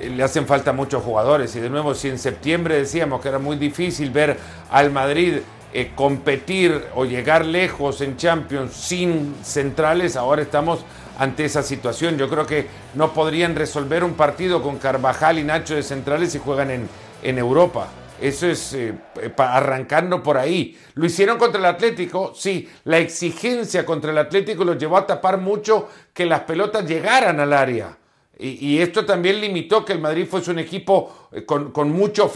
[0.00, 1.54] le hacen falta muchos jugadores.
[1.56, 4.36] Y de nuevo, si en septiembre decíamos que era muy difícil ver
[4.70, 5.38] al Madrid
[5.72, 10.84] eh, competir o llegar lejos en Champions sin centrales, ahora estamos
[11.18, 12.18] ante esa situación.
[12.18, 16.38] Yo creo que no podrían resolver un partido con Carvajal y Nacho de centrales si
[16.38, 16.88] juegan en,
[17.22, 17.88] en Europa.
[18.20, 18.94] Eso es eh,
[19.36, 20.78] arrancando por ahí.
[20.94, 22.68] Lo hicieron contra el Atlético, sí.
[22.84, 27.52] La exigencia contra el Atlético los llevó a tapar mucho que las pelotas llegaran al
[27.52, 27.96] área.
[28.38, 32.30] Y, esto también limitó que el Madrid fuese un equipo eh, con, mucho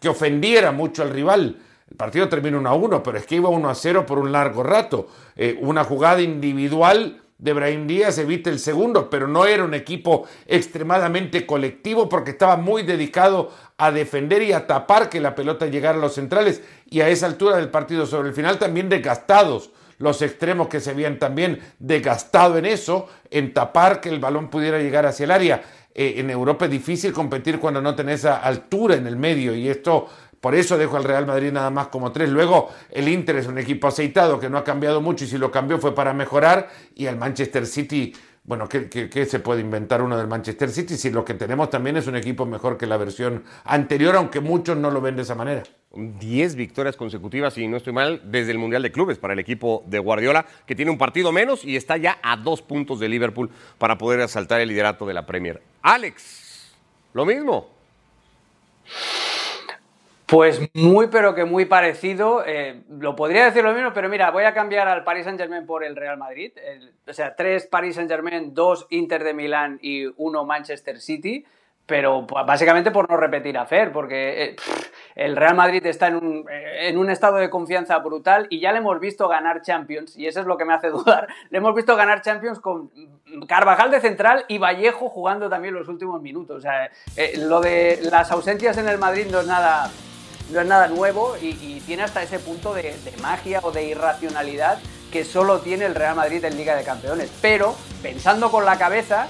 [0.00, 1.58] que ofendiera mucho al rival.
[1.90, 4.30] El partido terminó 1 a 1, pero es que iba 1 a 0 por un
[4.30, 5.08] largo rato.
[5.36, 10.26] Eh, una jugada individual de Brahim Díaz evita el segundo, pero no era un equipo
[10.46, 15.98] extremadamente colectivo porque estaba muy dedicado a defender y a tapar que la pelota llegara
[15.98, 20.22] a los centrales y a esa altura del partido sobre el final también desgastados los
[20.22, 25.06] extremos que se habían también desgastado en eso, en tapar que el balón pudiera llegar
[25.06, 25.62] hacia el área.
[25.94, 29.68] Eh, en Europa es difícil competir cuando no tenés esa altura en el medio y
[29.68, 30.08] esto
[30.44, 32.28] por eso dejo al Real Madrid nada más como tres.
[32.28, 35.50] Luego el Inter es un equipo aceitado que no ha cambiado mucho y si lo
[35.50, 36.68] cambió fue para mejorar.
[36.94, 38.12] Y el Manchester City,
[38.44, 41.96] bueno, ¿qué, qué- se puede inventar uno del Manchester City si lo que tenemos también
[41.96, 45.34] es un equipo mejor que la versión anterior, aunque muchos no lo ven de esa
[45.34, 45.62] manera?
[45.96, 49.82] 10 victorias consecutivas, si no estoy mal, desde el Mundial de Clubes para el equipo
[49.86, 53.48] de Guardiola, que tiene un partido menos y está ya a dos puntos de Liverpool
[53.78, 55.62] para poder asaltar el liderato de la Premier.
[55.82, 56.74] Alex,
[57.14, 57.70] lo mismo.
[60.34, 62.42] Pues muy, pero que muy parecido.
[62.44, 65.84] Eh, lo podría decir lo mismo, pero mira, voy a cambiar al Paris Saint-Germain por
[65.84, 66.50] el Real Madrid.
[67.06, 71.44] O sea, tres Paris Saint-Germain, dos Inter de Milán y uno Manchester City.
[71.86, 74.56] Pero pues, básicamente por no repetir a Fer, porque eh,
[75.14, 78.72] el Real Madrid está en un, eh, en un estado de confianza brutal y ya
[78.72, 81.28] le hemos visto ganar Champions, y eso es lo que me hace dudar.
[81.50, 82.90] Le hemos visto ganar Champions con
[83.46, 86.56] Carvajal de central y Vallejo jugando también los últimos minutos.
[86.56, 86.90] O sea,
[87.38, 89.90] lo de las ausencias en el Madrid no es nada,
[90.50, 93.84] no es nada nuevo y, y tiene hasta ese punto de, de magia o de
[93.84, 94.78] irracionalidad
[95.12, 97.30] que solo tiene el Real Madrid en Liga de Campeones.
[97.40, 99.28] Pero, pensando con la cabeza,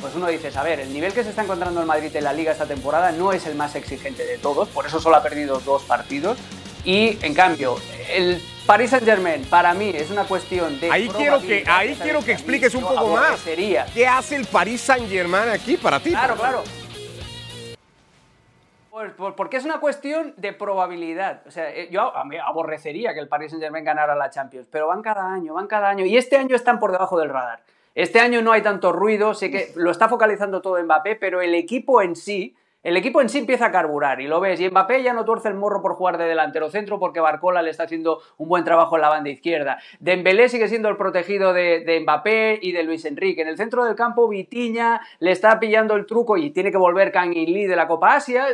[0.00, 2.32] pues uno dice, a ver, el nivel que se está encontrando el Madrid en la
[2.32, 5.60] Liga esta temporada no es el más exigente de todos, por eso solo ha perdido
[5.60, 6.38] dos partidos.
[6.84, 7.76] Y, en cambio,
[8.08, 10.90] el Paris Saint-Germain, para mí, es una cuestión de...
[10.90, 13.38] Ahí quiero que, ahí quiero que expliques un poco más.
[13.92, 16.10] ¿Qué hace el Paris Saint-Germain aquí para ti?
[16.10, 16.64] Claro, claro.
[19.16, 21.42] Pues, porque es una cuestión de probabilidad.
[21.46, 24.88] O sea, eh, yo mí aborrecería que el Paris Saint Germain ganara la Champions, pero
[24.88, 26.04] van cada año, van cada año.
[26.04, 27.62] Y este año están por debajo del radar.
[27.94, 31.54] Este año no hay tanto ruido, sé que lo está focalizando todo Mbappé, pero el
[31.54, 34.60] equipo en sí el equipo en sí empieza a carburar y lo ves.
[34.60, 37.70] Y Mbappé ya no tuerce el morro por jugar de delantero centro porque Barcola le
[37.70, 39.78] está haciendo un buen trabajo en la banda izquierda.
[39.98, 43.42] Dembélé sigue siendo el protegido de, Mbappé y de Luis Enrique.
[43.42, 47.10] En el centro del campo, Vitiña le está pillando el truco y tiene que volver
[47.10, 48.46] Kang Lee de la Copa Asia.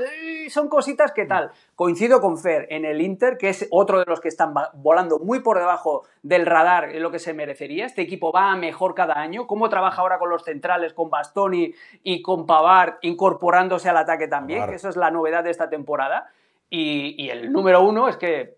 [0.49, 1.51] Son cositas que tal.
[1.75, 5.41] Coincido con Fer en el Inter, que es otro de los que están volando muy
[5.41, 7.85] por debajo del radar en lo que se merecería.
[7.85, 9.47] Este equipo va mejor cada año.
[9.47, 14.67] ¿Cómo trabaja ahora con los centrales, con Bastoni y con Pavard, incorporándose al ataque también?
[14.69, 16.31] Que eso es la novedad de esta temporada.
[16.71, 18.57] Y, y el número uno es que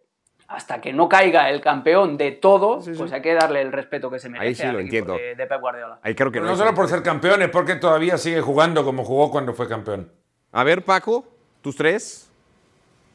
[0.48, 4.18] hasta que no caiga el campeón de todo, pues hay que darle el respeto que
[4.20, 5.14] se merece Ahí sí al lo entiendo.
[5.14, 5.98] De, de Pep Guardiola.
[6.02, 6.46] Ahí creo que no.
[6.46, 10.10] no solo por ser campeón, es porque todavía sigue jugando como jugó cuando fue campeón.
[10.52, 11.24] A ver, Paco,
[11.62, 12.28] tus tres.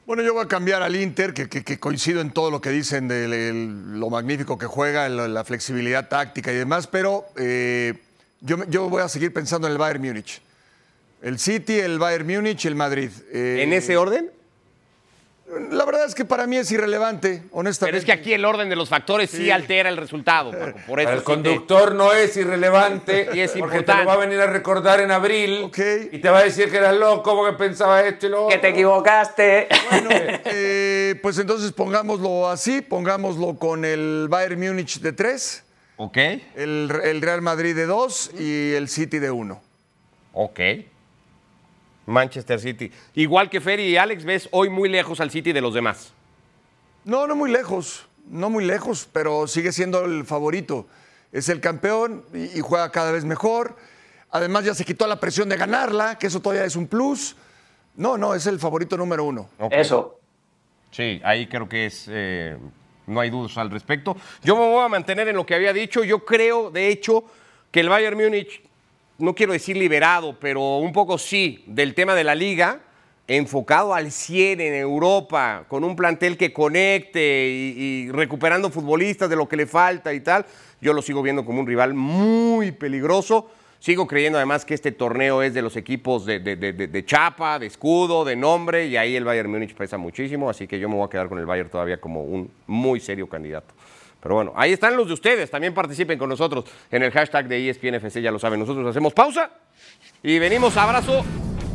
[0.06, 2.70] Bueno, yo voy a cambiar al Inter, que, que- que coincido en todo lo que
[2.70, 7.94] dicen de el- lo magnífico que juega, la, la flexibilidad táctica y demás, pero eh,
[8.42, 10.42] yo, yo voy a seguir pensando en el Bayern Múnich.
[11.22, 13.12] El City, el Bayern Múnich y el Madrid.
[13.32, 14.32] Eh, ¿En ese orden?
[15.70, 17.92] La verdad es que para mí es irrelevante, honestamente.
[17.92, 20.80] Pero es que aquí el orden de los factores sí, altera el resultado, Paco.
[20.88, 24.06] Por eso Para el sí te- conductor no es irrelevante Y es porque te lo
[24.06, 25.78] va a venir a recordar en abril Ok.
[26.14, 28.70] y te va a decir que eras loco porque pensaba esto y lo Que te
[28.70, 29.68] equivocaste.
[29.90, 30.10] Bueno,
[30.46, 35.64] eh, pues entonces pongámoslo así, pongámoslo con el Bayern Múnich de 3,
[35.98, 36.18] Ok.
[36.18, 39.62] el, el Real Madrid de 2 y el City de 1.
[40.32, 40.60] Ok.
[42.06, 42.92] Manchester City.
[43.16, 46.14] Igual que Ferry y Alex, ves hoy muy lejos al City de los demás.
[47.06, 50.88] No, no muy lejos, no muy lejos, pero sigue siendo el favorito.
[51.32, 53.76] Es el campeón y, y juega cada vez mejor.
[54.32, 57.36] Además ya se quitó la presión de ganarla, que eso todavía es un plus.
[57.96, 59.50] No, no, es el favorito número uno.
[59.70, 60.20] Eso.
[60.92, 62.06] Sí, ahí creo que es.
[62.10, 62.58] eh,
[63.08, 64.16] no hay dudas al respecto.
[64.44, 66.04] Yo me voy a mantener en lo que había dicho.
[66.04, 67.26] Yo creo, de hecho,
[67.72, 68.62] que el Bayern Múnich,
[69.22, 72.80] no quiero decir liberado, pero un poco sí, del tema de la liga,
[73.28, 79.48] enfocado al 100 en Europa, con un plantel que conecte y, recuperando futbolistas de lo
[79.48, 80.46] que le falta y tal.
[80.82, 83.50] Yo lo sigo viendo como un rival muy peligroso.
[83.80, 88.26] Sigo creyendo además que este torneo es de los equipos de- de chapa, de escudo,
[88.26, 91.10] de nombre, y ahí el Bayern Múnich pesa muchísimo, así que yo me voy a
[91.10, 93.74] quedar con el Bayern todavía como un muy serio candidato.
[94.22, 97.70] Pero bueno, ahí están los de ustedes, también participen con nosotros en el hashtag de
[97.70, 99.50] ESPNFC, ya lo saben, nosotros hacemos pausa
[100.22, 101.26] y venimos, abrazo.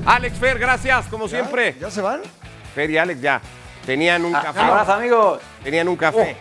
[0.04, 1.74] Alex Fer, gracias, como siempre.
[1.80, 2.20] ¿Ya se van?
[2.74, 3.40] Fer y Alex ya
[3.84, 4.60] tenían un café.
[4.60, 5.40] Abrazo, amigos.
[5.64, 6.36] Tenían un café.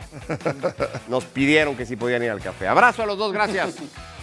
[1.08, 2.68] Nos pidieron que si podían ir al café.
[2.68, 3.76] Abrazo a los dos, gracias.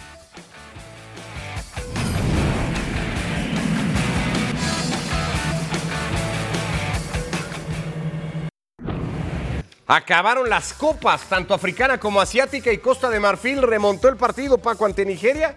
[9.93, 14.87] Acabaron las copas, tanto africana como asiática, y Costa de Marfil remontó el partido Paco
[14.87, 15.55] ante Nigeria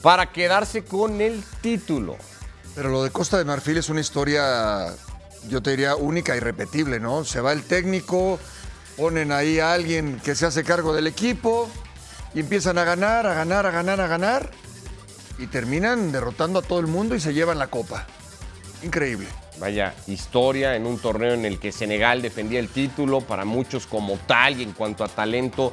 [0.00, 2.16] para quedarse con el título.
[2.74, 4.86] Pero lo de Costa de Marfil es una historia,
[5.46, 7.22] yo te diría, única y repetible, ¿no?
[7.26, 8.38] Se va el técnico,
[8.96, 11.68] ponen ahí a alguien que se hace cargo del equipo
[12.32, 14.50] y empiezan a ganar, a ganar, a ganar, a ganar
[15.36, 18.06] y terminan derrotando a todo el mundo y se llevan la copa.
[18.82, 19.28] Increíble.
[19.58, 24.16] Vaya historia en un torneo en el que Senegal defendía el título, para muchos como
[24.26, 25.72] tal y en cuanto a talento,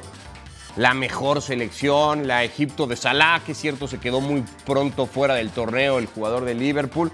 [0.76, 5.34] la mejor selección, la Egipto de Salah, que es cierto se quedó muy pronto fuera
[5.34, 7.10] del torneo el jugador de Liverpool,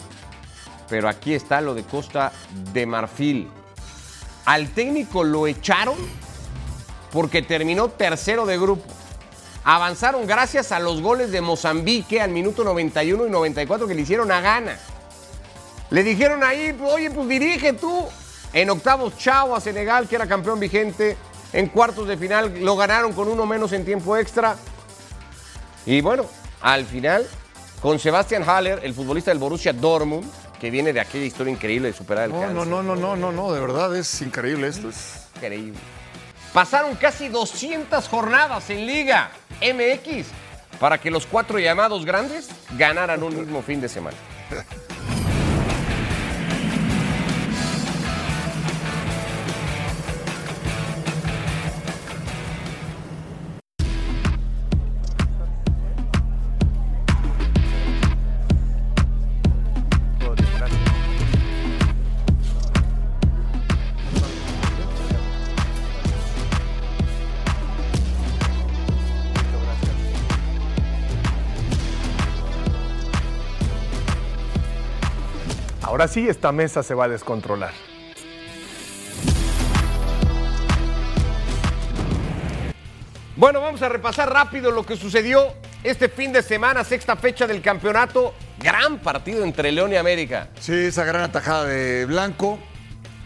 [0.88, 2.32] pero aquí está lo de Costa
[2.72, 3.48] de Marfil.
[4.44, 5.96] Al técnico lo echaron
[7.12, 8.84] porque terminó tercero de grupo.
[9.64, 14.30] Avanzaron gracias a los goles de Mozambique al minuto 91 y 94 que le hicieron
[14.30, 14.78] a Ghana.
[15.90, 18.06] Le dijeron ahí, oye, pues dirige tú.
[18.52, 21.16] En octavos, chao a Senegal, que era campeón vigente.
[21.52, 24.56] En cuartos de final lo ganaron con uno menos en tiempo extra.
[25.86, 26.26] Y bueno,
[26.60, 27.26] al final,
[27.80, 30.30] con Sebastian Haller, el futbolista del Borussia Dortmund,
[30.60, 32.56] que viene de aquella historia increíble de superar el No, cáncer.
[32.56, 34.88] no, no, no, no, no, no, de verdad es increíble esto.
[34.90, 35.26] Es...
[35.36, 35.78] Increíble.
[36.52, 39.30] Pasaron casi 200 jornadas en Liga
[39.62, 40.26] MX
[40.80, 44.16] para que los cuatro llamados grandes ganaran un mismo fin de semana.
[75.98, 77.72] Ahora sí, esta mesa se va a descontrolar.
[83.34, 87.60] Bueno, vamos a repasar rápido lo que sucedió este fin de semana, sexta fecha del
[87.60, 88.32] campeonato.
[88.60, 90.50] Gran partido entre León y América.
[90.60, 92.60] Sí, esa gran atajada de Blanco.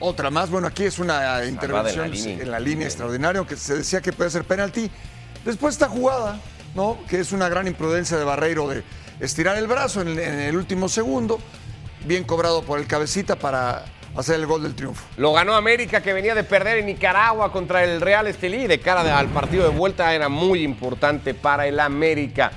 [0.01, 0.49] Otra más.
[0.49, 2.43] Bueno, aquí es una intervención en la línea.
[2.43, 4.91] en la línea extraordinaria, aunque se decía que puede ser penalti.
[5.45, 6.41] Después esta jugada,
[6.75, 6.97] ¿no?
[7.07, 8.83] Que es una gran imprudencia de Barreiro de
[9.21, 11.39] estirar el brazo en, en el último segundo.
[12.05, 13.85] Bien cobrado por el cabecita para
[14.17, 15.05] hacer el gol del triunfo.
[15.17, 18.67] Lo ganó América que venía de perder en Nicaragua contra el Real Estelí.
[18.67, 22.51] De cara al partido de vuelta era muy importante para el América.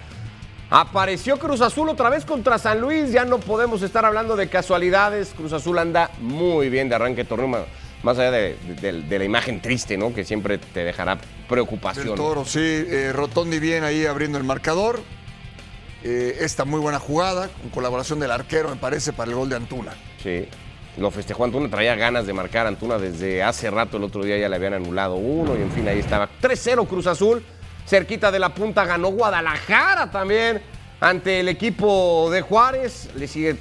[0.70, 3.12] Apareció Cruz Azul otra vez contra San Luis.
[3.12, 5.34] Ya no podemos estar hablando de casualidades.
[5.38, 7.66] Cruz Azul anda muy bien de arranque de torneo.
[8.02, 10.14] Más allá de, de- de la imagen triste, ¿no?
[10.14, 11.18] Que siempre te dejará
[11.48, 12.16] preocupación.
[12.16, 12.60] Toro, sí.
[12.62, 15.02] eh, Rotondi bien ahí abriendo el marcador.
[16.08, 19.56] Eh, esta muy buena jugada, con colaboración del arquero, me parece, para el gol de
[19.56, 19.92] Antuna.
[20.22, 20.48] Sí.
[20.98, 23.98] Lo festejó Antuna, traía ganas de marcar Antuna desde hace rato.
[23.98, 26.30] El otro día ya le habían anulado uno y en fin, ahí estaba.
[26.40, 27.44] 3-0 Cruz Azul.
[27.88, 30.62] Cerquita de la punta ganó Guadalajara también
[31.00, 33.10] ante el equipo de Juárez.
[33.16, 33.56] Le sigue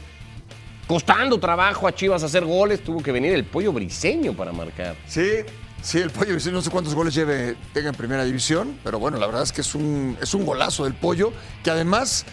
[0.86, 2.84] costando trabajo a Chivas hacer goles.
[2.84, 4.97] Tuvo que venir el pollo briseño para marcar.
[5.07, 5.38] Sí,
[5.85, 9.26] sí, el pollo, no sé cuántos goles lleve, tenga en primera división, pero bueno, la
[9.26, 11.32] verdad es que es un, es un golazo del pollo,
[11.62, 12.24] que además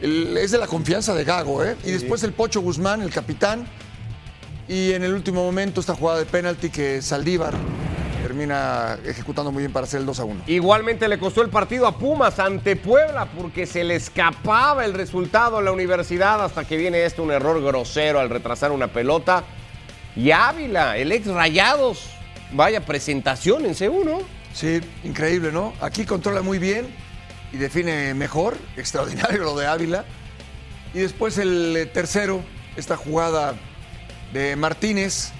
[0.00, 1.76] el- es de la confianza de Gago, ¿eh?
[1.84, 3.66] Y después el Pocho Guzmán, el capitán,
[4.66, 7.52] y en el último momento esta jugada de penalti que Saldívar
[8.22, 10.42] termina ejecutando muy bien para hacer el 2 a 1.
[10.46, 15.58] Igualmente le costó el partido a Pumas ante Puebla porque se le escapaba el resultado
[15.58, 19.44] en la universidad hasta que viene esto, un error grosero al retrasar una pelota.
[20.16, 22.08] Y Ávila, el ex Rayados,
[22.54, 24.22] vaya presentación en C1.
[24.54, 25.74] Sí, increíble, ¿no?
[25.80, 26.86] Aquí controla muy bien
[27.52, 30.04] y define mejor, extraordinario lo de Ávila.
[30.94, 32.42] Y después el eh, tercero,
[32.76, 33.54] esta jugada
[34.32, 35.32] de Martínez,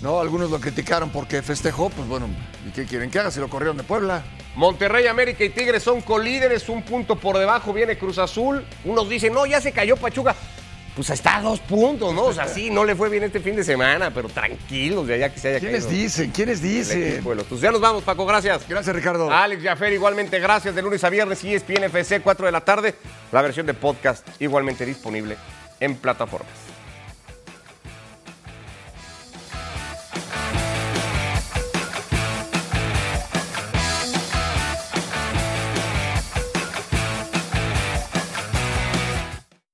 [0.00, 0.20] ¿no?
[0.20, 2.26] Algunos lo criticaron porque festejó, pues bueno,
[2.66, 3.30] ¿y qué quieren que haga?
[3.30, 4.24] Si lo corrieron de Puebla.
[4.56, 8.64] Monterrey, América y Tigres son colíderes, un punto por debajo viene Cruz Azul.
[8.84, 10.34] Unos dicen, no, ya se cayó Pachuca.
[10.94, 12.26] Pues está a dos puntos, ¿no?
[12.26, 15.32] O sea, sí, no le fue bien este fin de semana, pero tranquilos de allá
[15.34, 16.00] que se haya ¿Quiénes caído.
[16.02, 16.30] dicen?
[16.30, 17.24] ¿Quiénes dicen?
[17.24, 17.60] Tuzos.
[17.60, 18.68] Ya nos vamos, Paco, gracias.
[18.68, 19.28] Gracias, Ricardo.
[19.28, 20.72] Alex Jaffer, igualmente gracias.
[20.74, 22.94] De lunes a viernes, ESPN FC, 4 de la tarde.
[23.32, 25.36] La versión de podcast igualmente disponible
[25.80, 26.63] en plataformas.